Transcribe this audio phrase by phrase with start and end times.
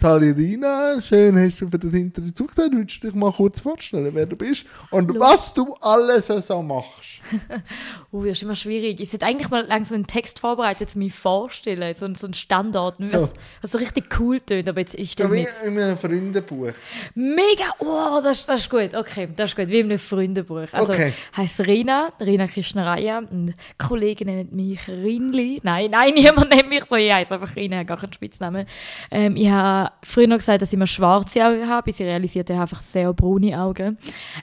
[0.00, 2.72] Sali Rina, schön hast du für das Interview zugesagt.
[2.72, 7.20] Würdest du dich mal kurz vorstellen, wer du bist und was du alles so machst?
[8.10, 8.98] uh, das ist immer schwierig.
[8.98, 13.12] Ich sollte eigentlich mal langsam einen Text vorbereitet, mich vorstellen, so, so einen Standard, so.
[13.12, 16.72] Was, was so richtig cool tönt, aber jetzt stelle ja, wie in einem Freundebuch.
[17.14, 20.68] Mega, oh, das, das ist gut, okay, das ist gut, wie in einem Freundebuch.
[20.72, 21.12] Also, Okay.
[21.36, 25.60] heißt Rina, Rina Krishnaraya, und Kollegen nennen mich Rinli.
[25.62, 28.64] Nein, nein, niemand nennt mich so, ich heiße einfach Rina, ich habe gar keinen Spitznamen.
[29.10, 32.52] Ähm, ich habe früher noch gesagt, dass ich immer schwarze Augen habe, bis ich realisierte,
[32.52, 33.98] ich habe einfach sehr braune Augen.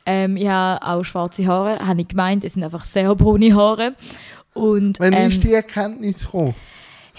[0.05, 3.95] Ähm, ich habe auch schwarze Haare, habe ich gemeint, es sind einfach sehr braune Haare.
[4.53, 6.55] Und, Wann ähm, ist die Erkenntnis gekommen?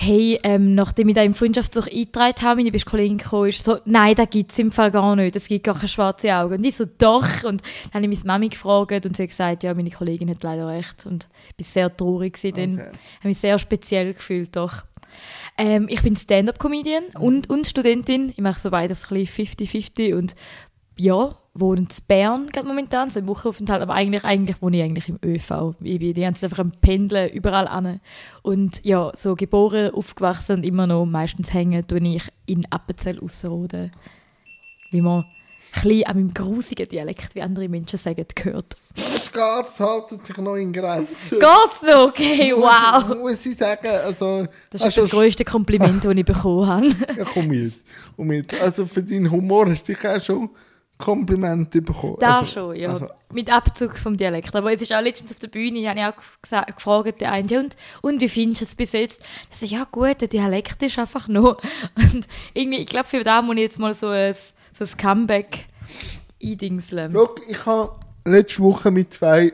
[0.00, 3.78] hey, ähm, nachdem ich da im Freundschaftsbuch eingetragen habe, meine beste Kollegin gekommen ist, so,
[3.84, 6.54] nein, das gibt es im Fall gar nicht, es gibt gar keine schwarze Augen.
[6.54, 7.42] Und ich so, doch.
[7.42, 10.44] Und dann habe ich meine Mami gefragt und sie hat gesagt, ja, meine Kollegin hat
[10.44, 11.04] leider recht.
[11.04, 12.74] Und ich war sehr traurig dann.
[12.74, 12.90] Okay.
[13.18, 14.84] habe mich sehr speziell gefühlt, doch.
[15.58, 18.30] Ähm, ich bin Stand-Up-Comedian und, und Studentin.
[18.30, 20.36] Ich mache so beides ein bisschen 50-50 und
[20.96, 25.08] ja, wohne in Bern gerade momentan, so im Wochenaufenthalt, aber eigentlich, eigentlich wohne ich eigentlich
[25.08, 25.74] im ÖV.
[25.80, 28.00] Ich bin die ganze Zeit einfach am Pendeln, überall an.
[28.42, 33.90] Und ja, so geboren, aufgewachsen und immer noch meistens hängen tue ich in Appenzell Ausserrhoden.
[34.90, 35.24] Wie man
[35.72, 38.76] bisschen an meinem grusigen Dialekt, wie andere Menschen sagen, gehört.
[38.94, 41.38] Das Gas haltet sich noch in Grenzen.
[41.38, 42.08] Geht's noch?
[42.08, 43.06] Okay, wow.
[43.08, 44.46] Muss, muss ich sagen, also...
[44.70, 46.86] Das ist also, das grösste Kompliment, das ich bekommen habe.
[46.86, 47.82] Ja, komm jetzt.
[48.60, 50.50] Also für deinen Humor hast du sicher auch schon
[50.98, 52.16] Komplimente bekommen.
[52.18, 52.92] Da also, schon, ja.
[52.92, 54.54] Also, Mit Abzug vom Dialekt.
[54.56, 57.30] Aber es ist auch letztens auf der Bühne, ich habe ja auch gesa- gefragt, der
[57.32, 59.22] eine, und, und wie findest du es bis jetzt?
[59.48, 61.58] Das ist ja gut, der Dialekt ist einfach noch.
[61.94, 64.34] Und irgendwie, ich glaube, für da muss ich jetzt mal so ein,
[64.72, 65.66] so ein Comeback
[66.42, 67.12] eindingseln.
[67.14, 67.92] schau, ich habe
[68.24, 69.52] letzte Woche mit zwei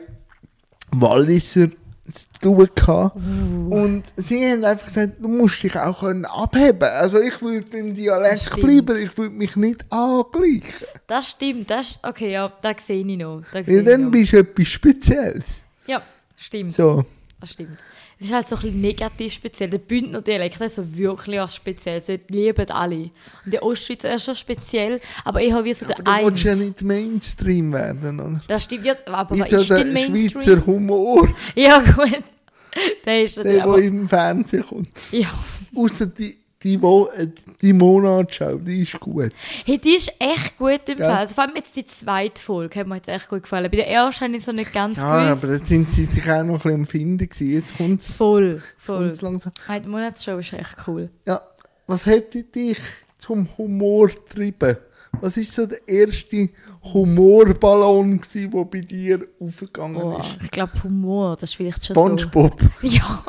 [0.91, 1.67] Walliser
[2.11, 3.15] zu tun gehabt.
[3.15, 3.75] Uh.
[3.75, 7.93] Und sie haben einfach gesagt, du musst dich auch können abheben Also ich würde beim
[7.93, 10.73] Dialekt bleiben, ich würde mich nicht angleichen.
[11.07, 13.43] Das stimmt, das, okay, ja, das sehe ich noch.
[13.51, 14.11] Das ich dann noch.
[14.11, 15.45] bist du etwas Spezielles.
[15.87, 16.01] Ja,
[16.35, 16.73] stimmt.
[16.73, 17.05] So.
[17.39, 17.77] Das stimmt.
[18.19, 19.69] Es ist halt so ein bisschen negativ speziell.
[19.69, 22.05] Der Bündner Dialekt ist so wirklich was Spezielles.
[22.05, 23.09] Das lieben alle.
[23.43, 26.43] Und der Ostschweizer ist schon speziell, aber ich habe wie so der Aber du willst
[26.45, 28.41] ja nicht Mainstream werden, oder?
[28.47, 30.29] Das stimmt, ja, aber was ist denn der Mainstream?
[30.29, 32.09] Schweizer Humor, Ja, gut.
[33.05, 34.89] Der ist der, der Aber, im Fernsehen kommt.
[35.11, 35.29] ja.
[35.73, 37.27] Außer die, die, Wo äh,
[37.61, 39.31] die Monatsschau, die ist gut.
[39.65, 40.97] Hey, die ist echt gut im.
[40.97, 41.11] Fall.
[41.11, 43.69] Also, vor allem jetzt die zweite Folge hat mir jetzt echt gut gefallen.
[43.69, 45.43] Bei der ersten habe ich so nicht ganz Ja, gewusst.
[45.45, 47.51] aber da sind sie sich auch noch ein bisschen am Finden gewesen.
[47.51, 49.13] Jetzt kommt es voll, voll.
[49.21, 49.51] langsam.
[49.83, 51.09] Die Monatsshow ist echt cool.
[51.25, 51.41] Ja,
[51.87, 52.79] was hätte dich
[53.19, 54.77] zum Humor getrieben?
[55.21, 56.49] Was ist so der erste
[56.93, 60.37] Humorballon der bei dir aufgegangen Oh, ist?
[60.43, 62.01] ich glaube, Humor, das ist vielleicht schon so.
[62.17, 62.59] Spongebob.
[62.81, 63.23] Ja.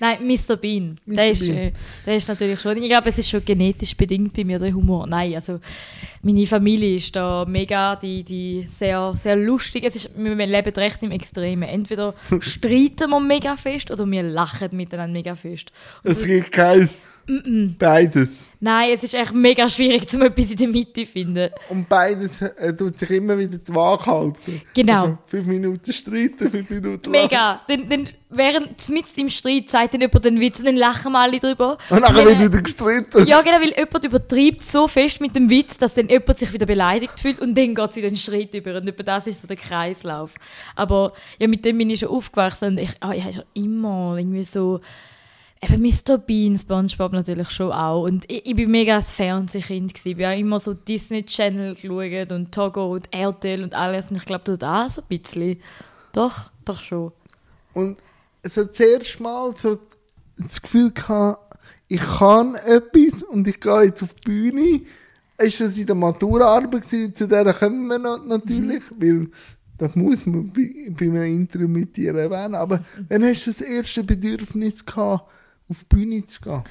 [0.00, 0.56] Nein, Mr.
[0.56, 0.98] Bean.
[1.06, 1.14] Mr.
[1.16, 1.56] Der, ist, Bean.
[1.56, 1.72] äh,
[2.06, 2.76] der ist natürlich schon.
[2.76, 5.06] Ich glaube, es ist schon genetisch bedingt bei mir der Humor.
[5.06, 5.60] Nein, also
[6.22, 9.84] meine Familie ist da mega, die, die sehr, sehr lustig.
[9.84, 11.68] Es ist, wir leben recht im Extremen.
[11.68, 15.72] Entweder streiten wir mega fest oder wir lachen miteinander mega fest.
[16.04, 16.98] Und Es gibt keins.
[17.78, 18.48] Beides.
[18.60, 21.50] Nein, es ist echt mega schwierig, um etwas in der Mitte zu finden.
[21.68, 24.62] Und beides äh, tut sich immer wieder die Waage halten.
[24.74, 25.02] Genau.
[25.02, 27.22] Also fünf Minuten streiten, fünf Minuten lachen.
[27.28, 27.60] Mega.
[27.66, 31.18] Dann, dann, während mit im Streit sagt dann jemand den Witz und dann lachen wir
[31.18, 31.78] alle drüber.
[31.90, 33.26] Und nachher dann- wird wieder gestritten.
[33.26, 36.66] Ja, genau, weil jemand übertreibt so fest mit dem Witz, dass dann jemand sich wieder
[36.66, 38.76] beleidigt fühlt und dann geht es wieder in den Streit über.
[38.76, 40.34] Und etwa das ist so der Kreislauf.
[40.76, 44.16] Aber ja, mit dem bin ich schon aufgewachsen und ich, ah, ich habe schon immer
[44.18, 44.80] irgendwie so.
[45.64, 46.18] Eben Mr.
[46.18, 48.02] Bean, Spongebob natürlich schon auch.
[48.02, 49.94] Und ich, ich bin mega ein Fernsehkind.
[49.94, 50.18] Gewesen.
[50.18, 54.10] Ich habe immer so Disney Channel geschaut und Togo und RTL und alles.
[54.10, 55.60] Und ich glaube, du da so ein bisschen.
[56.12, 57.12] Doch, doch schon.
[57.74, 57.98] Und
[58.42, 59.78] so zuerst mal so
[60.36, 61.56] das Gefühl gehabt,
[61.86, 64.80] ich kann etwas und ich gehe jetzt auf die Bühne.
[65.38, 67.14] Ist das in der Maturaarbeit gewesen?
[67.14, 69.28] Zu der kommen wir natürlich, weil
[69.78, 72.56] das muss man bei, bei einem Interview mit dir erwähnen.
[72.56, 75.30] Aber wann hast du das erste Bedürfnis gehabt,
[75.68, 76.62] auf die Bühne zu gehen?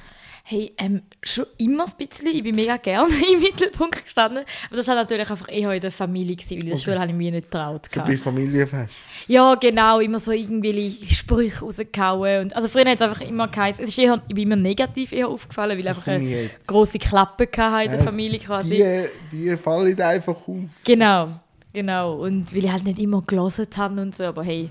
[0.44, 2.26] Hey, ähm, schon immer ein bisschen.
[2.26, 4.44] Ich bin mega gerne im Mittelpunkt gestanden.
[4.66, 7.10] Aber das war natürlich einfach eher in der Familie, gewesen, weil in der Schule habe
[7.10, 7.88] ich mir nicht getraut.
[7.94, 8.92] So bei Familienfest.
[9.28, 12.42] Ja, genau, immer so irgendwelche Sprüche rausgehauen.
[12.42, 15.12] Und, also früher hat es einfach immer geheißen, es ist eher, ich bin mir negativ
[15.12, 16.66] eher aufgefallen, weil ich einfach eine jetzt.
[16.66, 19.08] grosse Klappe hatte in der Ja, Familie quasi.
[19.30, 20.58] Die, die fallen einfach auf.
[20.84, 21.28] Genau,
[21.72, 22.16] genau.
[22.16, 24.70] Und weil ich halt nicht immer gelesen habe und so, aber hey,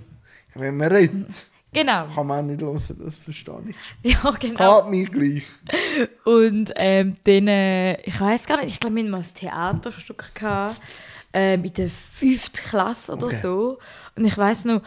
[0.56, 2.08] Wenn man redet, genau.
[2.08, 3.62] kann man auch nicht hören, das verstehe
[4.04, 4.14] ich.
[4.24, 4.82] Ja, genau.
[4.84, 5.44] Geht mir gleich.
[6.26, 10.34] Und ähm, dann, äh, ich weiß gar nicht, ich glaube, wir hatten mal ein Theaterstück
[10.36, 10.82] gehabt,
[11.34, 13.36] ähm, in der fünften Klasse oder Okay.
[13.36, 13.80] so.
[14.16, 14.82] Und ich weiß noch,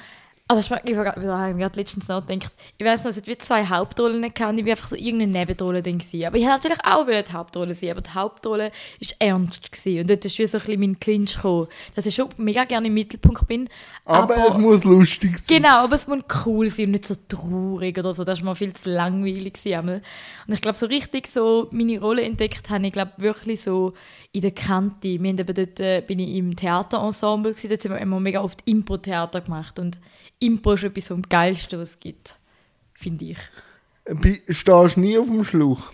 [0.46, 3.64] Also ich, ich, ich, habe gerade letztens nachgedacht, ich weiß noch, es hat wie zwei
[3.64, 6.26] Hauptrollen gehabt und ich war einfach so irgendeine Nebenrolle dann gewesen.
[6.26, 10.00] Aber ich wollte natürlich auch die Hauptrolle sein, aber die Hauptrolle war ernst gewesen.
[10.02, 12.88] und dort ist wie so ein bisschen mein Clinch gekommen, dass ich schon mega gerne
[12.88, 13.70] im Mittelpunkt bin.
[14.04, 15.62] Aber, es muss lustig sein.
[15.62, 18.54] Genau, aber es muss cool sein und nicht so traurig oder so, das war mir
[18.54, 20.02] viel zu langweilig gewesen.
[20.46, 23.94] Und ich glaube, so richtig so meine Rolle entdeckt habe ich glaube wirklich so
[24.32, 25.08] in der Kante.
[25.08, 28.42] Wir haben eben dort, äh, bin ich im Theaterensemble gewesen, dort haben wir immer mega
[28.42, 29.98] oft Impro-Theater gemacht und
[30.44, 32.38] Impro ist etwas am geilsten, was es gibt,
[32.92, 33.38] finde ich.
[34.48, 35.92] Stehst du nie auf dem Schlauch?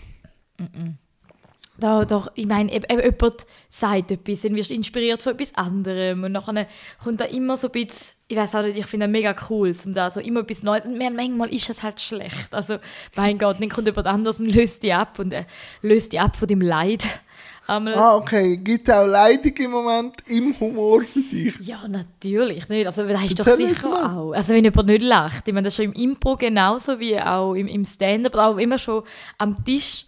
[1.77, 5.55] Da, doch, ich meine, eben, eben jemand sagt etwas, dann wirst du inspiriert von etwas
[5.55, 6.67] anderem und dann
[7.03, 9.73] kommt da immer so ein bisschen, ich weiß auch nicht, ich finde das mega cool,
[9.85, 12.77] um da so immer etwas Neues, und manchmal ist es halt schlecht, also
[13.15, 15.45] mein Gott, dann kommt jemand anderes und löst die ab und äh,
[15.81, 17.21] löst die ab von dem Leid.
[17.67, 18.57] Einmal, Ah, okay.
[18.57, 21.55] Gibt es auch Leitung im Moment im Humor für dich?
[21.61, 22.85] Ja, natürlich nicht.
[22.85, 24.31] Also, das ist doch sicher auch.
[24.33, 25.47] Also, wenn jemand nicht lacht.
[25.47, 28.35] Ich meine, das ist schon im Impro genauso wie auch im, im Stand-up.
[28.35, 29.03] Auch immer schon
[29.37, 30.05] am Tisch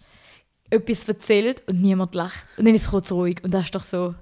[0.68, 2.44] etwas erzählt und niemand lacht.
[2.56, 3.42] Und dann ist es kurz ruhig.
[3.42, 4.14] Und das ist doch so.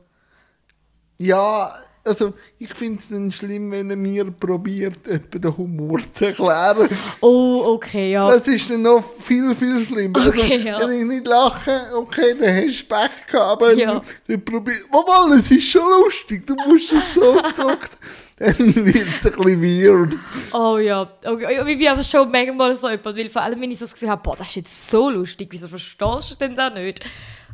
[1.18, 6.26] Ja, also ich finde es dann schlimm, wenn er mir probiert, etwa den Humor zu
[6.26, 6.88] erklären.
[7.20, 8.28] Oh, okay, ja.
[8.28, 10.26] Das ist dann noch viel, viel schlimmer.
[10.26, 10.80] Okay, also, ja.
[10.80, 14.00] Wenn ich nicht lache, okay, dann hast du Pech gehabt, aber Ja.
[14.26, 17.98] dann probierst, wobei, es ist schon lustig, du musst es so zockt,
[18.38, 20.14] dann wird es ein bisschen weird.
[20.52, 21.02] Oh ja.
[21.24, 21.60] Okay.
[21.70, 24.10] Ich bin aber schon manchmal so jemand, weil vor allem, wenn ich so das Gefühl
[24.10, 27.00] habe, boah, das ist jetzt so lustig, wieso verstehst du denn da nicht?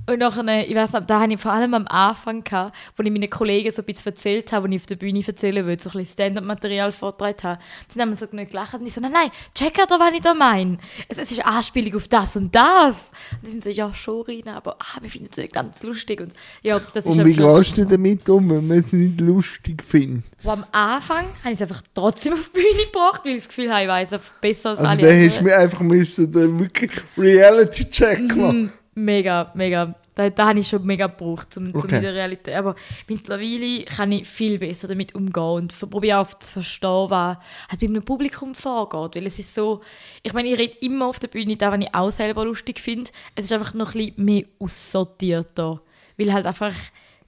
[0.08, 3.10] Und nachher, ich weiß nicht, da habe ich vor allem am Anfang gehabt, wo ich
[3.10, 5.90] meinen Kollegen so ein bisschen erzählt habe, wo ich auf der Bühne erzählen wollte, so
[5.90, 7.62] ein bisschen Stand-up-Material vorgetragen habe.
[7.94, 10.32] Die haben so nicht gelacht und ich so, nein, nein, check doch, was ich da
[10.32, 10.78] meine.
[11.08, 13.12] Es, es ist Anspielung auf das und das.
[13.32, 16.22] Und die sind so, ja, schon, Rina, aber ah, wir finden es nicht ganz lustig.
[16.22, 16.32] Und
[16.62, 20.24] ja, das ist Und wie gehst du damit um, wenn man es nicht lustig findet?
[20.42, 23.48] wo am Anfang habe ich es einfach trotzdem auf die Bühne gebracht, weil ich das
[23.48, 26.32] Gefühl habe, ich weiss einfach besser als Also alle dann hast du mir einfach müssen,
[26.32, 28.62] den wirklich Reality-Check machen.
[28.64, 28.72] Mm,
[29.04, 29.94] Mega, mega.
[30.14, 31.96] Da, da habe ich schon mega gebraucht, um, um Okay.
[31.96, 32.56] in der Realität.
[32.56, 32.74] Aber
[33.06, 37.36] mittlerweile kann ich viel besser damit umgehen und probiere auch zu verstehen, was
[37.68, 39.14] halt bei einem Publikum vorgeht.
[39.14, 39.80] Weil es ist so,
[40.24, 43.10] ich meine, ich rede immer auf der Bühne, da, was ich auch selber lustig finde.
[43.36, 45.80] Es ist einfach noch ein bisschen mehr aussortierter.
[46.16, 46.74] Weil halt einfach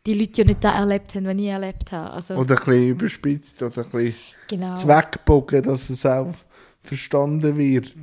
[0.07, 2.11] die Leute ja nicht das erlebt haben, was ich erlebt habe.
[2.11, 4.15] Also, Oder ein bisschen überspitzt oder ein bisschen
[4.49, 4.75] genau.
[4.75, 6.35] zweckbogen, dass es auch
[6.91, 7.95] verstanden wird.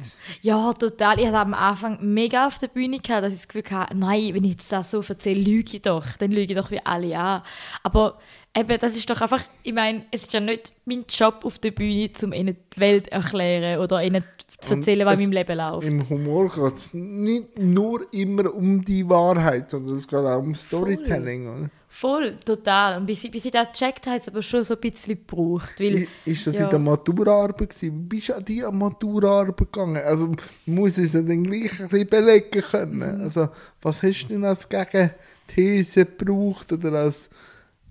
[0.41, 1.19] Ja, total.
[1.19, 4.33] Ich hatte am Anfang mega auf der Bühne gehabt, dass ich das Gefühl hatte, nein,
[4.33, 6.05] wenn ich jetzt das so erzähle, lüge ich doch.
[6.19, 7.41] Dann lüge ich doch wie alle an.
[7.83, 8.17] Aber
[8.57, 11.71] eben, das ist doch einfach, ich meine, es ist ja nicht mein Job auf der
[11.71, 14.23] Bühne, um ihnen die Welt zu erklären oder ihnen
[14.59, 15.85] zu erzählen, was in meinem Leben läuft.
[15.85, 20.55] Im Humor geht es nicht nur immer um die Wahrheit, sondern es geht auch um
[20.55, 21.47] Storytelling.
[21.47, 21.69] Oder?
[21.99, 22.99] Voll, total.
[22.99, 25.15] Und bis ich, bis ich das gecheckt habe, hat es aber schon so ein bisschen
[25.15, 25.79] gebraucht.
[25.79, 26.65] Weil, Ist das ja.
[26.65, 28.03] in der Maturarbeit gewesen?
[28.11, 30.03] Wie bist du an die Maturarbeit gegangen?
[30.05, 30.37] Also man
[30.75, 33.15] muss es ja dann gleich ein bisschen belegen können.
[33.17, 33.21] Mhm.
[33.23, 33.49] Also
[33.81, 37.29] was hast du denn als Gegenthese gebraucht oder als,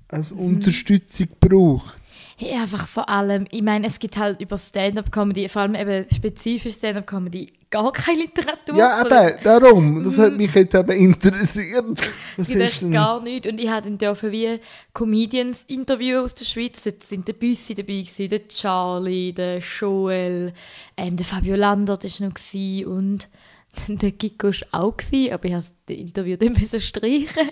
[0.07, 0.39] als Mhm.
[0.39, 1.97] Unterstützung gebraucht?
[2.39, 6.75] Hey, einfach vor allem, ich meine, es gibt halt über Stand-up-Comedy, vor allem eben spezifisch
[6.75, 8.77] Stand-up-Comedy, gar keine Literatur.
[8.77, 10.05] Ja, eben, darum.
[10.05, 12.13] Das hat mich jetzt eben interessiert.
[12.37, 13.49] Es gibt echt gar nichts.
[13.49, 14.61] Und ich hatte dann dürfen wie
[14.93, 16.85] Comedians interviewen aus der Schweiz.
[16.85, 20.53] Dort sind der Büssi dabei, gewesen, der Charlie, der Joel,
[20.99, 23.29] ähm, der Fabio Landert war noch gewesen und
[23.89, 27.51] der Giko war auch, gewesen, aber ich musste das Interview dann müssen streichen.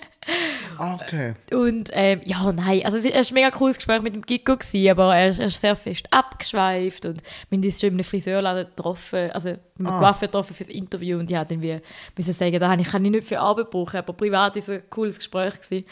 [0.79, 1.35] Ah, Okay.
[1.53, 4.91] Und ähm, ja, nein, also es war ein mega cooles Gespräch mit dem Giko, gewesen,
[4.91, 8.67] aber er, er ist sehr fest abgeschweift und wir haben uns schon in einem Friseurladen
[8.67, 10.01] getroffen, also mit einem Ah.
[10.01, 11.81] Coiffeur getroffen fürs Interview und ich habe dann wie
[12.17, 15.19] müssen sagen, da kann ich nicht für Arbeit brauchen, aber privat war es ein cooles
[15.19, 15.55] Gespräch.
[15.61, 15.85] Gewesen.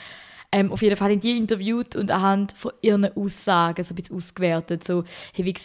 [0.54, 4.16] Ähm, auf jeden Fall haben die interviewt und anhand von ihren Aussagen so ein bisschen
[4.16, 5.56] ausgewertet, so, hey, wie,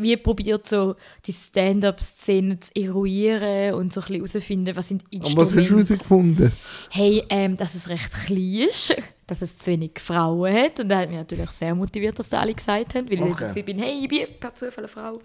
[0.00, 0.94] wie probiert so
[1.26, 5.58] die Stand-up-Szene zu eruieren und so ein bisschen herausfinden, was sind Und was hast du
[5.58, 6.52] Instrumente herausgefunden?
[6.90, 8.94] hey, ähm, dass es recht klein ist,
[9.26, 10.80] dass es zu wenig Frauen hat.
[10.80, 13.52] Und das hat mich natürlich sehr motiviert, dass da alle gesagt haben, weil Okay.
[13.56, 15.20] ich bin, hey, ich bin per Zufall eine Frau.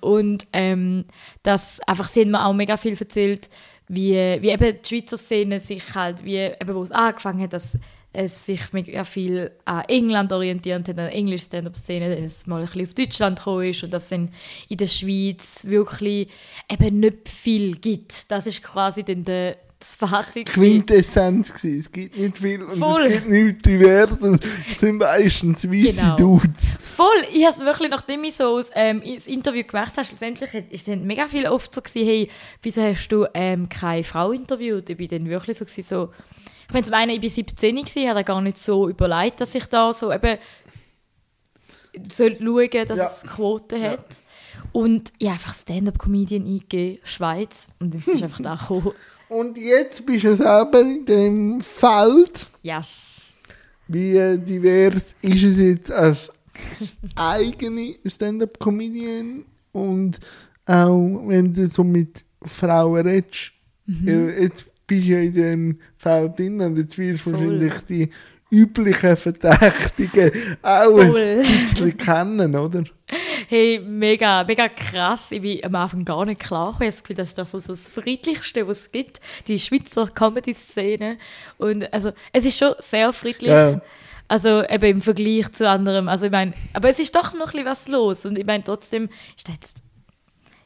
[0.00, 1.04] Und ähm,
[1.42, 3.48] dass einfach, sie haben mir auch mega viel erzählt,
[3.88, 7.78] wie, wie eben die Schweizer Szene sich halt, wie eben wo es angefangen hat, dass
[8.24, 12.60] es sich mega viel an England orientiert hat, an der englischen Stand-up-Szene, dann es mal
[12.60, 14.30] ein bisschen auf Deutschland gekommen ist und dass es in
[14.70, 16.28] der Schweiz wirklich
[16.68, 18.30] eben nicht viel gibt.
[18.30, 20.46] Das ist quasi dann der, das Fazit.
[20.46, 21.78] Quintessenz gewesen.
[21.78, 23.02] Es gibt nicht viel und Voll.
[23.06, 24.40] es gibt nichts Diverses.
[24.74, 26.16] Es sind meistens weisse Genau.
[26.16, 26.78] Dudes.
[26.96, 31.06] Voll, ich habe wirklich, nachdem ich so ähm, das Interview gemacht habe, schlussendlich ist dann
[31.06, 32.28] mega viel oft so gewesen, hey,
[32.62, 34.90] wieso hast du ähm, keine Frau interviewt?
[34.90, 36.10] Ich bin dann wirklich so gewesen, so,
[36.68, 39.64] ich meine, zum einen, ich war 17 gewesen, habe gar nicht so überlegt, dass ich
[39.66, 40.38] da so eben,
[42.10, 43.06] soll schauen, dass Ja.
[43.06, 43.90] es Quote Ja.
[43.92, 44.06] hat.
[44.72, 48.92] Und ich habe einfach Stand-Up-Comedian eingegeben, Schweiz, und dann ist einfach da gekommen.
[49.28, 52.46] Und jetzt bist du selber in dem Feld.
[52.62, 53.32] Yes.
[53.86, 56.30] Wie divers ist es jetzt als
[57.16, 60.18] eigene Stand-up-Comedian und
[60.66, 63.52] auch wenn du so mit Frauen redest,
[63.86, 64.08] Mhm.
[64.08, 68.10] äh, jetzt bist ja in dem Feld drin und jetzt wirst du wahrscheinlich die
[68.50, 70.30] üblichen Verdächtigen
[70.62, 72.82] auch ein bisschen kennen, oder?
[73.48, 75.30] Hey, mega, mega krass.
[75.30, 76.70] Ich bin am Anfang gar nicht klar.
[76.70, 79.20] Ich habe das Gefühl, das ist doch so, das Friedlichste, was es gibt.
[79.46, 81.18] Die Schweizer Comedy-Szene.
[81.58, 83.50] Und also, es ist schon sehr friedlich.
[83.50, 83.80] Ja.
[84.28, 86.08] Also eben im Vergleich zu anderem.
[86.08, 88.26] Also ich meine, aber es ist doch noch ein bisschen was los.
[88.26, 89.82] Und ich meine, trotzdem ist jetzt...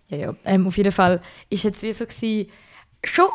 [0.09, 0.35] Ja, ja.
[0.45, 2.51] Ähm, auf jeden Fall ist jetzt wie so gewesen,
[3.05, 3.29] schon...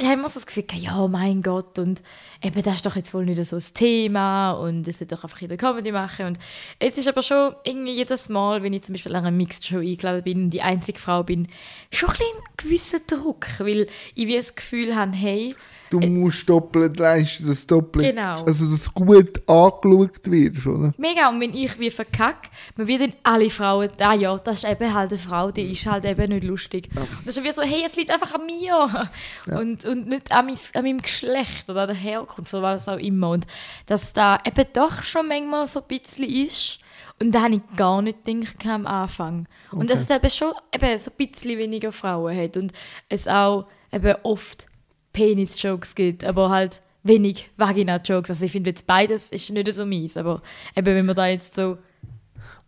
[0.00, 2.02] Ich habe immer so das Gefühl, ja, mein Gott, und
[2.42, 5.42] eben, das ist doch jetzt wohl nicht so das Thema und es sollte doch einfach
[5.42, 6.24] jeder Comedy machen.
[6.24, 6.38] Und
[6.80, 9.80] jetzt ist aber schon irgendwie jedes Mal, wenn ich zum Beispiel an einer Mixed Show
[9.80, 11.48] eingeladen bin und die einzige Frau bin,
[11.92, 15.54] schon ein, ein gewisser Druck, weil ich wie das Gefühl habe, hey,
[15.90, 18.44] Du musst doppelt leisten, dass doppelt, Genau.
[18.44, 20.92] also dass gut angeschaut wirst, oder?
[20.96, 24.70] Mega, und wenn ich wie verkacke, man wird dann alle Frauen, ah ja, das ist
[24.70, 26.88] eben halt eine Frau, die ist halt eben nicht lustig.
[26.94, 29.08] Und das ist wie so, hey, es liegt einfach an mir
[29.46, 32.98] und, und nicht an, mein, an meinem Geschlecht oder an der Herkunft oder was auch
[32.98, 33.30] immer.
[33.30, 33.46] Und
[33.86, 36.78] dass da eben doch schon manchmal so ein bisschen ist.
[37.18, 39.46] Und da habe ich gar nicht gedacht am Anfang.
[39.72, 42.72] Und dass es eben schon eben so ein bisschen weniger Frauen hat und
[43.08, 44.69] es auch eben oft
[45.12, 48.30] Penis-Jokes gibt, aber halt wenig Vagina-Jokes.
[48.30, 50.42] Also ich finde jetzt beides ist nicht so mies, aber
[50.76, 51.78] eben wenn man da jetzt so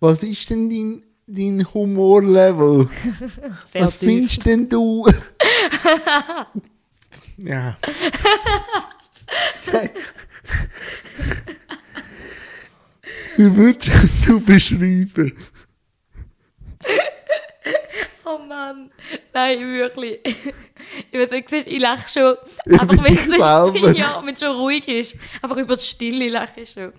[0.01, 2.89] Was ist denn dein, dein Humorlevel?
[3.69, 4.09] sehr Was tief...
[4.09, 5.07] findest denn du?
[7.37, 7.77] ja.
[13.37, 13.91] Wie würdest
[14.27, 15.33] du beschreiben?
[18.25, 18.91] Oh Mann,
[19.33, 20.21] nein, wirklich.
[21.13, 22.37] Ich weiß nicht, siehst, ich lache schon,
[22.81, 23.29] einfach wenn es
[23.99, 25.17] ja, wenn es schon ruhig ist.
[25.41, 26.93] Einfach über die Stille lache ich schon.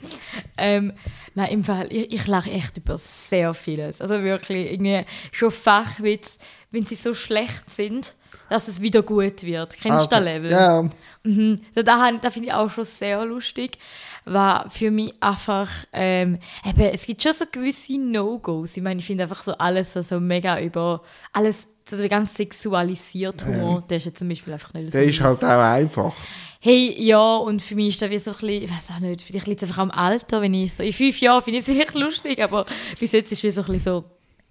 [0.57, 0.93] Ähm,
[1.35, 3.99] nein, im Fall, ich, ich lache echt über sehr vieles.
[3.99, 6.39] Also wirklich, irgendwie schon Fachwitz,
[6.71, 8.15] wenn sie so schlecht sind,
[8.53, 9.75] dass es wieder gut wird.
[9.81, 10.51] Kennst du das Level?
[10.51, 10.89] Ja,
[11.25, 11.57] Mhm.
[11.73, 13.77] Da, da, han- da finde ich auch schon sehr lustig.
[14.25, 18.75] War für mich einfach, ähm, eben, es gibt schon so gewisse No-Gos.
[18.77, 22.33] Ich meine, ich finde einfach so alles so, so mega über, alles, so der ganz
[22.35, 26.13] sexualisierte Humor, der ist jetzt zum Beispiel einfach nicht so der ist halt auch einfach.
[26.59, 29.21] Hey, ja, und für mich ist das wie so ein bisschen, ich weiß auch nicht,
[29.21, 31.73] vielleicht liegt es einfach am Alter, wenn ich so, in fünf Jahren finde ich es
[31.73, 32.65] vielleicht lustig, aber
[32.99, 34.03] bis jetzt ist es wie so ein bisschen so,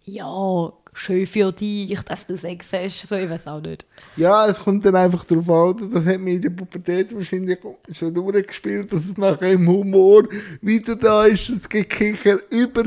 [0.04, 3.86] ja, schön für dich, dass du Sex hast, so, ich weiß auch nicht.
[4.16, 7.58] Ja, es kommt dann einfach darauf an, das hat mir in der Pubertät wahrscheinlich
[7.92, 10.24] schon durchgespielt, dass es nachher im Humor
[10.60, 12.82] wieder da ist, das Gekicher über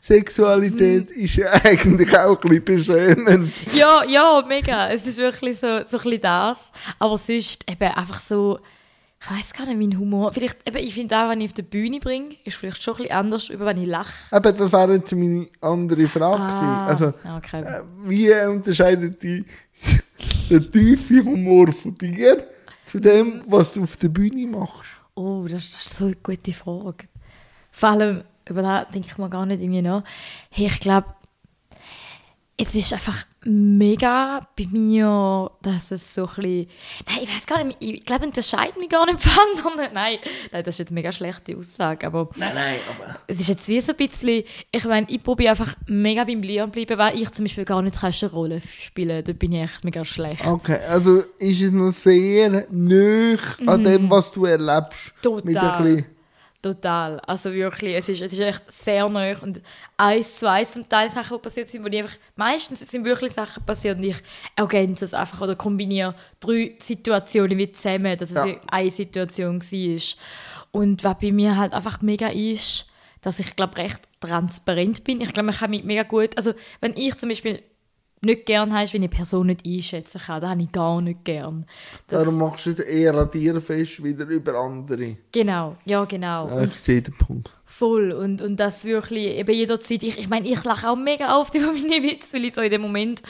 [0.00, 1.22] Sexualität Mhm.
[1.24, 3.52] ist ja eigentlich auch ein bisschen beschämend.
[3.74, 4.88] Ja, ja, mega.
[4.90, 6.72] Es ist wirklich so, so ein bisschen das.
[6.98, 8.58] Aber sonst eben einfach so,
[9.20, 10.32] ich weiß gar nicht, mein Humor.
[10.32, 12.98] Vielleicht, eben, ich finde auch, wenn ich auf die Bühne bringe, ist vielleicht schon ein
[12.98, 14.14] bisschen anders, über wenn ich lache.
[14.30, 16.68] Aber das wäre jetzt meine andere Frage gewesen.
[16.68, 17.62] Also, okay.
[17.62, 19.44] äh, wie unterscheidet die,
[20.50, 22.46] der tiefe Humor von dir
[22.86, 24.88] zu dem, was du auf der Bühne machst?
[25.14, 27.08] Oh, das, das ist so eine gute Frage.
[27.72, 30.04] Vor allem, über das denke ich mir gar nicht irgendwie nach.
[30.50, 31.08] Hey, ich glaube,
[32.56, 36.68] es ist einfach mega bei mir, dass es so ein bisschen...
[37.06, 39.32] Nein, ich weiß gar nicht, ich glaube, ich unterscheide mich gar nicht von
[39.66, 39.94] anderen.
[39.94, 40.18] Nein,
[40.52, 42.28] nein, das ist jetzt eine mega schlechte Aussage, aber...
[42.36, 43.18] Nein, nein, aber...
[43.26, 46.70] Es ist jetzt wie so ein bisschen, ich meine, ich probiere einfach mega beim Leon
[46.70, 47.98] bleiben, weil ich zum Beispiel gar nicht
[48.32, 50.46] Rolle spielen Da bin ich echt mega schlecht.
[50.46, 55.12] Okay, also ist es noch sehr nöch an dem, was du erlebst.
[55.44, 55.82] Mit ein Total.
[55.82, 56.17] bisschen,
[56.72, 57.18] Total.
[57.20, 59.36] Also wirklich, es ist, es ist echt sehr neu.
[59.40, 59.62] Und
[59.96, 63.32] eins zu eins zum Teil Sachen, die passiert sind, wo ich einfach, meistens sind wirklich
[63.32, 64.16] Sachen passiert und ich
[64.54, 68.56] ergänze es einfach oder kombiniere drei Situationen wie zusammen, dass es Ja.
[68.70, 70.02] eine Situation war.
[70.72, 72.86] Und was bei mir halt einfach mega ist,
[73.22, 75.20] dass ich glaube recht transparent bin.
[75.22, 77.62] Ich glaube, man kann mich mega gut, also wenn ich zum Beispiel
[78.22, 81.00] nicht gern habe, ist, wenn ich eine Person nicht einschätzen kann, das habe ich gar
[81.00, 81.66] nicht gern.
[82.06, 85.16] Das, darum machst du es eher an dir fest, wieder über andere.
[85.32, 86.48] genau, ja genau.
[86.48, 87.56] Ja, ich sehe den Punkt.
[87.64, 88.12] Voll.
[88.12, 90.02] Und, und das wirklich eben jederzeit.
[90.02, 92.70] Ich, ich meine, ich lache auch mega oft über meine Witze, weil ich so in
[92.70, 93.22] dem Moment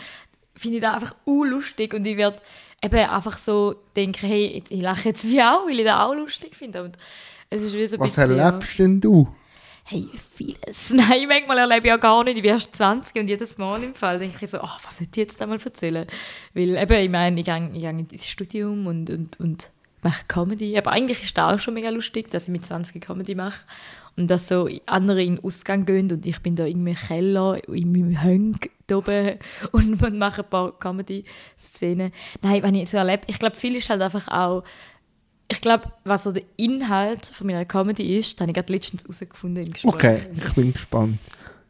[0.55, 2.41] finde ich das einfach lustig und ich werde
[2.83, 6.57] eben einfach so denken, hey, ich lache jetzt wie auch, weil ich das auch lustig
[6.57, 6.83] finde.
[6.83, 6.97] Und
[7.51, 9.29] es ist wie so Was bisschen, erlebst denn du?
[9.91, 10.91] Hey, vieles.
[10.95, 12.37] Nein, manchmal erlebe ich ja gar nicht.
[12.37, 15.13] Ich bin erst 20 und jedes Mal im Fall denke ich so, ach, was sollte
[15.13, 16.07] ich jetzt einmal erzählen?
[16.53, 19.71] Weil eben, ich meine, ich gehe, ich gehe ins Studium und, und, und
[20.03, 20.77] mache Comedy.
[20.77, 23.65] Aber eigentlich ist das auch schon mega lustig, dass ich mit 20 Comedy mache.
[24.15, 27.67] Und dass so andere in den Ausgang gehen und ich bin da in meinem Keller,
[27.67, 29.39] in meinem Hönk oben
[29.73, 32.13] und man macht ein paar Comedy-Szenen.
[32.43, 34.65] Nein, wenn ich so erlebe, ich glaube, viel ist halt einfach auch,
[35.51, 39.65] ich glaube, was so der Inhalt von meiner Comedy ist, habe ich gerade letztens herausgefunden
[39.65, 41.19] im Gespräch, Okay, ich bin gespannt.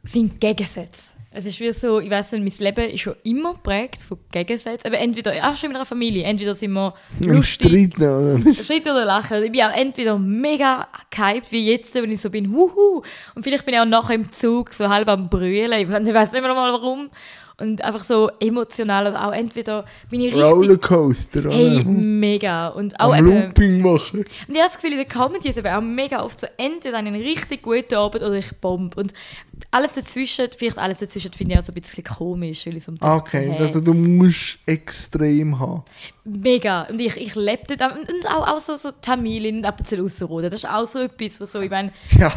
[0.02, 1.14] sind Gegensätze.
[1.30, 4.86] Es ist wie so, ich weiß nicht, mein Leben ist schon immer geprägt von Gegensätzen.
[4.86, 8.54] Aber entweder, auch schon in einer Familie, entweder sind wir lustig, Streiten, oder?
[8.54, 9.44] Streit oder Lachen.
[9.44, 13.02] Ich bin auch entweder mega gehypt, wie jetzt, wenn ich so bin, wuhu.
[13.34, 15.70] Und vielleicht bin ich auch nachher im Zug so halb am Brüllen.
[15.80, 17.10] Ich weiß nicht mehr mal warum.
[17.60, 19.08] Und einfach so emotional.
[19.08, 20.44] Oder auch entweder bin ich richtig...
[20.44, 21.50] Rollercoaster, oder?
[21.50, 22.68] Hey, mega.
[22.68, 23.46] Und auch Am eben...
[23.46, 24.20] Looping machen.
[24.20, 26.98] Und ich habe das Gefühl, in der Comedy ist eben auch mega oft so, entweder
[26.98, 28.96] einen richtig guten Abend oder ich bomb.
[28.96, 29.12] Und
[29.72, 32.92] alles dazwischen, vielleicht alles dazwischen finde ich auch so ein bisschen komisch, weil ich so
[33.00, 35.82] Okay, hey, also du musst extrem haben.
[36.24, 36.82] Mega.
[36.82, 37.92] Und ich, ich lebe dort.
[37.92, 40.48] Und auch, auch so, so Tamilin und Appenzell Ausserrhoden.
[40.50, 42.32] Das ist auch so etwas, was so, ich meine, Ja,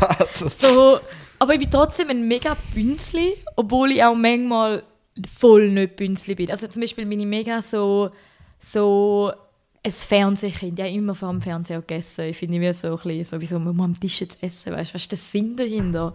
[0.49, 0.99] so...
[1.37, 4.83] Aber ich bin trotzdem ein mega Bünzli, obwohl ich auch manchmal
[5.27, 6.51] voll nicht Bünzli bin.
[6.51, 8.11] Also zum Beispiel bin ich mega so...
[8.59, 9.31] so
[9.83, 10.77] ein Fernsehkind.
[10.77, 12.25] Ich habe immer vor dem Fernseher gegessen.
[12.25, 14.91] Ich finde wie so ein bisschen, so wie so, man am Tisch jetzt essen, weißt
[14.91, 16.13] du, was ist der Sinn dahinter?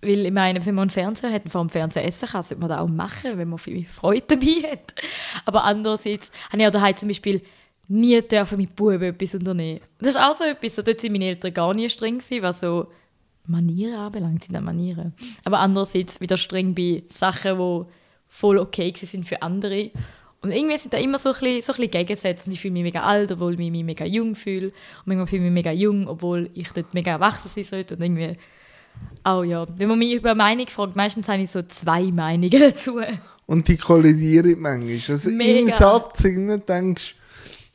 [0.00, 2.60] Weil ich meine, wenn man einen Fernseher hat und vor dem Fernseher essen kann, sollte
[2.60, 4.94] man das auch machen, wenn man viel Freude dabei hat.
[5.44, 7.42] Aber andererseits habe ich auch daheim zum Beispiel
[7.88, 9.80] nie dürfen mit Buben etwas unternehmen.
[9.98, 12.86] Das ist auch so etwas, so, dort sind meine Eltern gar nie streng was so
[13.46, 15.14] Manieren anbelangt, sind Manieren.
[15.44, 17.84] Aber andererseits wieder streng bei Sachen, die
[18.36, 19.90] voll okay sind für andere.
[20.42, 22.50] Und irgendwie sind da immer so ein bisschen, so ein bisschen Gegensätze.
[22.50, 24.66] Ich fühle mich mega alt, obwohl ich mich mega jung fühle.
[24.66, 27.94] Und manchmal fühle ich mich mega jung, obwohl ich dort mega erwachsen sein sollte.
[27.94, 28.36] Und irgendwie,
[29.24, 32.50] auch ja, wenn man mich über eine Meinung fragt, meistens habe ich so zwei Meinungen
[32.60, 33.00] dazu.
[33.46, 35.00] Und die kollidieren manchmal.
[35.16, 35.58] Also Mega.
[35.58, 37.14] im Satz denkst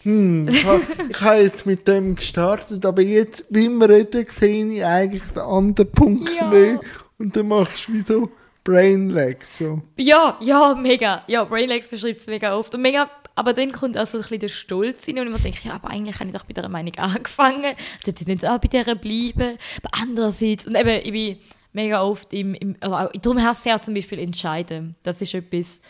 [0.03, 4.65] hm, ich habe ich ha jetzt mit dem gestartet, aber jetzt, wie wir reden, sehe
[4.65, 6.47] ich eigentlich den anderen Punkt Ja.
[6.47, 6.81] mehr.
[7.19, 8.29] Und dann machst du wie so
[8.63, 9.43] Brainlag.
[9.43, 9.81] So.
[9.97, 11.23] Ja, ja, mega.
[11.27, 12.73] Ja, Brainlegs beschreibt es mega oft.
[12.75, 15.39] Und mega, aber dann kommt auch so ein bisschen der Stolz rein und ich mir
[15.39, 17.75] denke, ja, aber eigentlich habe ich doch bei dieser Meinung angefangen.
[18.03, 19.57] Sollte ich nicht auch bei dieser bleiben?
[19.83, 21.37] Aber andererseits, und eben, ich bin
[21.73, 24.95] mega oft im, im also auch, darum hasse ich auch zum Beispiel entscheiden.
[25.03, 25.81] Das ist etwas,